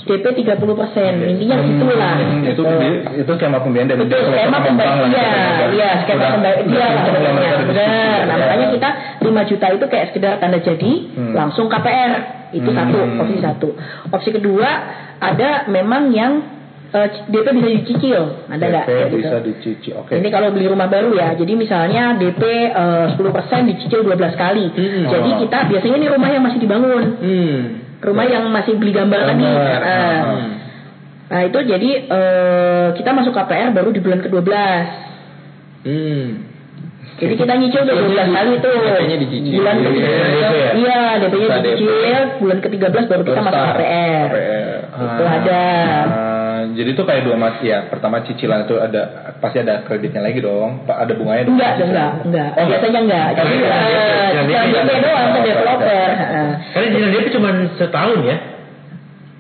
DP 0.05 0.25
30%. 0.37 1.15
Intinya 1.27 1.57
gitulah. 1.59 2.15
Hmm, 2.17 2.43
itu 2.45 2.63
Gitu. 2.63 3.19
itu 3.19 3.31
skema 3.35 3.59
pembiayaan 3.59 3.89
dari 3.89 4.03
developer 4.05 4.35
skema 4.35 4.59
lah, 4.59 5.09
Iya, 5.09 5.31
gitu. 5.59 5.65
iya, 5.75 5.91
skema 6.03 6.25
udah 6.35 6.53
Iya, 6.61 6.89
lah 6.89 7.53
Benar. 7.59 7.89
Nah, 8.25 8.27
Ya. 8.29 8.37
makanya 8.39 8.67
kita 8.71 8.89
5 9.21 9.43
juta 9.45 9.67
itu 9.71 9.85
kayak 9.87 10.05
sekedar 10.09 10.33
tanda 10.39 10.59
jadi, 10.59 10.93
Hmm. 11.13 11.35
langsung 11.35 11.67
KPR. 11.67 12.13
Itu 12.49 12.71
Hmm. 12.71 12.79
satu, 12.79 12.99
opsi 13.19 13.37
satu. 13.39 13.69
Opsi 14.09 14.31
kedua, 14.31 14.69
ada 15.19 15.67
memang 15.67 16.09
yang 16.11 16.33
eh, 16.89 17.05
DP 17.29 17.53
bisa 17.53 17.69
dicicil. 17.69 18.49
Ada 18.49 18.65
nggak? 18.65 18.85
DP 18.87 18.93
gitu. 19.05 19.17
bisa 19.21 19.37
dicicil. 19.45 19.93
Oke. 20.01 20.17
Ini 20.17 20.29
kalau 20.33 20.49
beli 20.49 20.65
rumah 20.65 20.89
baru 20.89 21.13
ya, 21.13 21.37
jadi 21.37 21.53
misalnya 21.53 22.17
DP 22.17 22.41
eh, 22.65 23.07
10% 23.13 23.69
dicicil 23.69 24.01
12 24.01 24.33
kali. 24.33 24.73
Jadi 25.05 25.31
Oh. 25.31 25.39
kita 25.39 25.69
biasanya 25.69 25.97
ini 25.97 26.09
rumah 26.09 26.33
yang 26.33 26.41
masih 26.41 26.57
dibangun, 26.57 27.05
Hmm. 27.21 27.61
Rumah 27.99 28.25
yang 28.25 28.47
masih 28.49 28.77
beli 28.77 28.93
gambar 28.93 29.21
lagi. 29.27 29.43
Gambar, 29.43 29.81
Eh, 29.81 29.89
ah. 29.89 30.23
Nah 31.29 31.41
itu 31.45 31.59
jadi 31.61 31.91
eh, 32.07 32.87
kita 32.95 33.11
masuk 33.13 33.33
KPR 33.33 33.71
baru 33.71 33.91
di 33.91 34.01
bulan 34.01 34.21
ke-12 34.21 34.49
Hmm. 35.79 36.27
Jadi 37.19 37.35
kita 37.35 37.53
nyicil 37.55 37.83
udah 37.83 37.97
12 37.99 38.31
kali 38.31 38.51
itu. 38.57 38.71
Bulan 39.59 39.77
ke 39.77 39.89
DP 39.91 40.53
ya? 40.55 40.71
Iya 40.73 41.01
DP-nya 41.19 41.47
Kita 41.49 41.61
dicicil 41.65 42.23
Bulan 42.39 42.59
ke-13 42.63 42.95
baru 43.07 43.23
kita 43.23 43.35
Baru 43.35 43.47
masuk 43.47 43.59
start. 43.59 43.75
KPR 43.75 44.27
KPR. 44.29 44.79
Itu 44.99 45.25
ada 45.25 45.63
Ah, 46.59 46.67
jadi 46.75 46.91
itu 46.91 47.03
kayak 47.07 47.23
dua 47.23 47.37
mas 47.39 47.63
ya. 47.63 47.87
Pertama 47.87 48.27
cicilan 48.27 48.67
itu 48.67 48.75
ada 48.83 49.31
pasti 49.39 49.63
ada 49.63 49.87
kreditnya 49.87 50.27
lagi 50.27 50.43
dong. 50.43 50.83
Pak 50.83 51.07
ada 51.07 51.13
bunganya 51.15 51.47
dong. 51.47 51.55
Enggak, 51.55 51.73
enggak, 51.79 52.13
enggak 52.27 52.49
Oh, 52.59 52.67
Biasanya 52.67 53.01
enggak 53.07 53.27
Jadi 53.39 53.55
eh, 53.63 54.31
cicilan 54.35 54.67
DP 54.75 54.91
doang 54.99 55.29
ke 55.31 55.39
Oh, 55.39 55.39
oke, 55.39 55.47
developer. 55.47 56.11
Karena 56.75 56.87
jiran 56.91 57.11
dia 57.15 57.31
cuma 57.31 57.49
setahun 57.79 58.19
ya. 58.27 58.37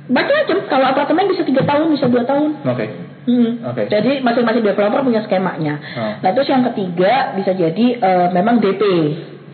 Macam-macam 0.08 0.56
Kalau 0.72 0.86
apartemen 0.88 1.28
bisa 1.28 1.42
3 1.44 1.68
tahun, 1.68 1.86
bisa 1.92 2.06
2 2.08 2.24
tahun 2.24 2.48
Oke. 2.64 2.86
Hmm. 3.28 3.50
Oke. 3.60 3.82
Jadi 3.92 4.24
masing-masing 4.24 4.64
developer 4.64 5.04
punya 5.04 5.20
skemanya. 5.26 5.74
Oh. 5.98 6.12
Nah 6.22 6.30
terus 6.32 6.48
yang 6.48 6.64
ketiga 6.72 7.34
bisa 7.34 7.52
jadi 7.52 7.86
eh, 7.98 8.28
memang 8.32 8.62
DP. 8.62 8.82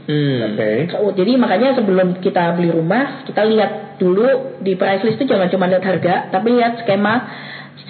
Hmm. 0.04 0.38
Oke. 0.52 0.70
Oh, 1.00 1.12
Jadi 1.16 1.32
makanya 1.40 1.80
sebelum 1.80 2.20
kita 2.20 2.54
beli 2.60 2.68
rumah, 2.70 3.24
kita 3.24 3.40
lihat 3.48 3.96
dulu 3.96 4.60
di 4.60 4.76
price 4.76 5.00
list 5.00 5.16
itu 5.16 5.32
jangan 5.32 5.48
cuma 5.48 5.64
lihat 5.64 5.80
harga, 5.80 6.28
tapi 6.28 6.52
lihat 6.52 6.84
skema 6.84 7.14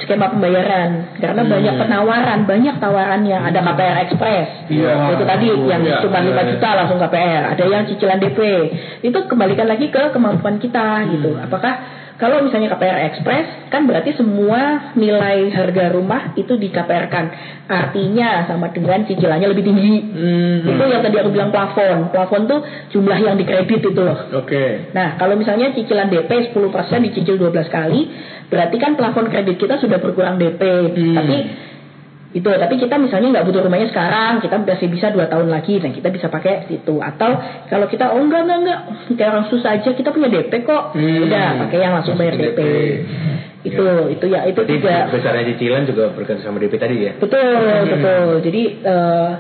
skema 0.03 0.33
pembayaran. 0.33 1.18
Karena 1.20 1.42
banyak 1.47 1.75
penawaran, 1.79 2.38
banyak 2.49 2.75
tawarannya. 2.83 3.38
Ada 3.51 3.61
KPR 3.62 3.97
Express. 4.09 4.49
Iya. 4.68 4.92
Itu 5.14 5.25
tadi 5.25 5.47
yang 5.53 5.83
Iya, 5.85 6.03
cuma 6.03 6.18
5 6.20 6.35
iya, 6.35 6.42
juta 6.55 6.68
langsung 6.75 6.99
KPR. 6.99 7.42
Ada 7.55 7.64
yang 7.68 7.83
cicilan 7.87 8.18
DP. 8.18 8.40
Itu 9.07 9.18
kembalikan 9.31 9.68
lagi 9.70 9.92
ke 9.92 10.11
kemampuan 10.11 10.59
kita 10.59 11.07
gitu. 11.14 11.38
Apakah 11.38 12.04
kalau 12.14 12.46
misalnya 12.46 12.70
KPR 12.70 13.11
Express 13.11 13.46
kan 13.74 13.90
berarti 13.90 14.14
semua 14.14 14.94
nilai 14.94 15.50
harga 15.50 15.90
rumah 15.90 16.31
itu 16.38 16.55
di 16.55 16.70
KPR-kan. 16.70 17.27
Artinya 17.66 18.46
sama 18.46 18.70
dengan 18.70 19.03
cicilannya 19.03 19.50
lebih 19.50 19.66
tinggi. 19.66 19.94
Hmm. 20.14 20.59
Itu 20.62 20.85
yang 20.87 21.03
tadi 21.03 21.16
aku 21.18 21.35
bilang 21.35 21.50
plafon. 21.50 22.14
Plafon 22.14 22.46
tuh 22.46 22.62
jumlah 22.94 23.18
yang 23.18 23.35
dikredit 23.35 23.83
itu 23.83 23.98
loh. 23.98 24.31
Oke. 24.31 24.94
Nah, 24.94 25.18
kalau 25.18 25.35
misalnya 25.35 25.74
cicilan 25.74 26.07
DP 26.07 26.55
10% 26.55 26.62
dicicil 27.11 27.35
12 27.35 27.66
kali, 27.66 28.00
berarti 28.46 28.77
kan 28.79 28.94
plafon 28.94 29.27
kredit 29.27 29.59
kita 29.59 29.83
sudah 29.83 29.98
berkurang 29.98 30.38
DP. 30.38 30.62
Hmm. 30.94 31.16
Tapi 31.18 31.37
itu 32.35 32.49
tapi 32.51 32.75
kita 32.77 32.99
misalnya 32.99 33.31
nggak 33.31 33.47
butuh 33.47 33.62
rumahnya 33.62 33.88
sekarang 33.88 34.42
kita 34.42 34.59
masih 34.59 34.90
bisa 34.90 35.09
dua 35.09 35.27
tahun 35.27 35.47
lagi 35.47 35.79
dan 35.79 35.90
kita 35.90 36.11
bisa 36.11 36.27
pakai 36.27 36.66
situ. 36.66 36.99
Atau 36.99 37.31
kalau 37.68 37.87
kita 37.87 38.11
oh 38.11 38.18
enggak 38.18 38.42
enggak 38.42 38.59
enggak. 38.61 38.79
Kayak 39.14 39.31
orang 39.33 39.47
susah 39.49 39.79
aja 39.79 39.88
kita 39.88 40.11
punya 40.11 40.27
DP 40.27 40.51
kok. 40.62 40.92
Hmm. 40.92 41.25
udah 41.25 41.47
pakai 41.62 41.79
yang 41.79 41.92
langsung 41.94 42.14
bayar 42.14 42.35
DP, 42.35 42.59
itu 43.62 43.85
itu 44.11 44.25
ya 44.27 44.44
itu 44.44 44.61
Jadi 44.61 44.75
juga. 44.77 44.94
besarnya 45.09 45.42
cicilan 45.49 45.83
juga 45.87 46.05
bergantung 46.11 46.44
sama 46.44 46.59
DP 46.59 46.75
tadi 46.75 46.94
ya. 47.01 47.12
betul 47.16 47.55
betul. 47.87 48.27
Jadi 48.42 48.62
eh, 48.83 49.31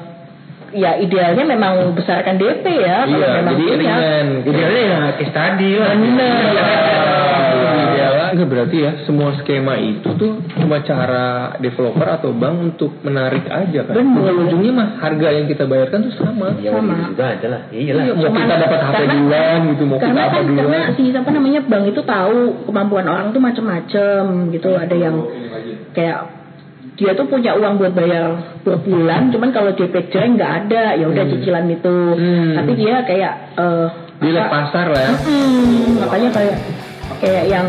ya 0.74 0.90
idealnya 0.96 1.44
memang 1.44 1.92
besarkan 1.92 2.34
DP 2.34 2.64
ya 2.78 3.04
kalau 3.04 3.18
Iya, 3.18 3.28
memang 3.42 3.52
jadi 3.52 3.64
punya. 3.68 3.78
ringan. 3.82 4.26
Idealnya 4.42 4.82
ya 4.86 4.98
case 5.18 5.30
tadi 5.30 5.70
lah. 5.74 5.90
Idealnya 5.92 6.28
enggak 8.34 8.48
berarti 8.48 8.76
ya 8.76 8.92
semua 9.02 9.32
skema 9.34 9.74
itu 9.76 10.08
tuh 10.12 10.32
cuma 10.52 10.78
cara 10.80 11.26
developer 11.56 12.04
atau 12.04 12.30
bank 12.30 12.56
untuk 12.68 12.90
menarik 13.00 13.46
aja 13.46 13.80
kan. 13.82 13.94
Bener. 13.94 14.20
Ujung-ujungnya 14.20 14.72
mah 14.72 14.88
harga 14.98 15.28
yang 15.30 15.46
kita 15.46 15.64
bayarkan 15.64 16.04
tuh 16.04 16.14
sama. 16.16 16.52
Ya 16.58 16.70
Sama. 16.72 17.08
juga 17.08 17.24
ada 17.30 17.46
lah. 17.48 17.62
Iyalah. 17.68 18.02
Iya, 18.02 18.12
mau 18.12 18.30
kita 18.30 18.54
dapat 18.58 18.78
HP 18.80 18.94
karena- 18.94 19.12
duluan 19.14 19.58
gitu, 19.68 19.82
mau 19.84 19.96
kita 19.96 20.06
karena 20.06 20.20
apa 20.20 20.32
kan 20.32 20.44
karena 20.44 20.60
duluan. 20.60 20.86
si 20.92 21.02
siapa 21.08 21.30
namanya 21.30 21.60
bank 21.62 21.84
itu 21.86 22.00
tahu 22.00 22.36
kemampuan 22.64 23.06
orang 23.06 23.26
tuh 23.30 23.40
macam-macam 23.40 24.22
gitu 24.50 24.68
ada 24.74 24.94
yang 24.94 25.16
kayak 25.90 26.18
dia 26.94 27.10
tuh 27.12 27.26
punya 27.26 27.54
uang 27.54 27.74
buat 27.76 27.90
bayar 27.90 28.26
per 28.60 28.78
bulan 28.78 29.26
cuman 29.28 29.50
kalau 29.50 29.72
DP 29.72 29.90
jreng 30.08 30.34
nggak 30.34 30.52
ada 30.64 30.94
ya 30.94 31.04
udah 31.04 31.24
cicilan 31.24 31.66
itu 31.66 31.96
Hmm. 32.14 32.54
tapi 32.54 32.72
dia 32.74 33.02
kayak 33.02 33.32
eh, 33.54 33.86
Dia 34.16 34.30
lihat 34.30 34.46
apa- 34.46 34.54
pasar 34.62 34.86
lah 34.88 35.02
ya. 35.02 35.12
Hmm, 35.18 35.98
makanya 35.98 36.30
kayak 36.30 36.56
kayak 37.18 37.44
yang 37.48 37.66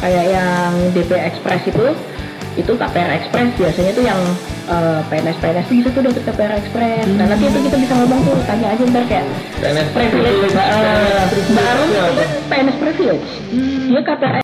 kayak 0.00 0.24
yang 0.32 0.72
DP 0.96 1.12
Express 1.14 1.62
itu 1.68 1.86
itu 2.58 2.72
KPR 2.74 3.10
Express 3.14 3.54
biasanya 3.54 3.92
tuh 3.94 4.04
yang 4.04 4.20
eh, 4.66 5.00
PNS 5.06 5.38
PNS 5.38 5.66
tuh 5.70 5.76
bisa 5.78 5.88
tuh 5.94 6.02
dapat 6.02 6.22
KPR 6.26 6.52
Express. 6.58 7.06
Nah 7.14 7.26
nanti 7.30 7.44
itu 7.46 7.58
kita 7.62 7.76
bisa 7.78 7.94
ngomong 7.94 8.20
tuh 8.26 8.36
tanya 8.44 8.74
aja 8.74 8.82
ntar 8.90 9.04
kayak 9.06 9.26
PNS 9.62 9.88
privilege 9.94 10.38
privilege. 10.42 10.56
eh, 10.58 11.54
baru 11.54 11.82
itu 11.86 11.98
kan 12.18 12.28
PNS 12.50 12.76
privilege. 12.82 13.28
Dia 13.90 14.00
KPR 14.02 14.36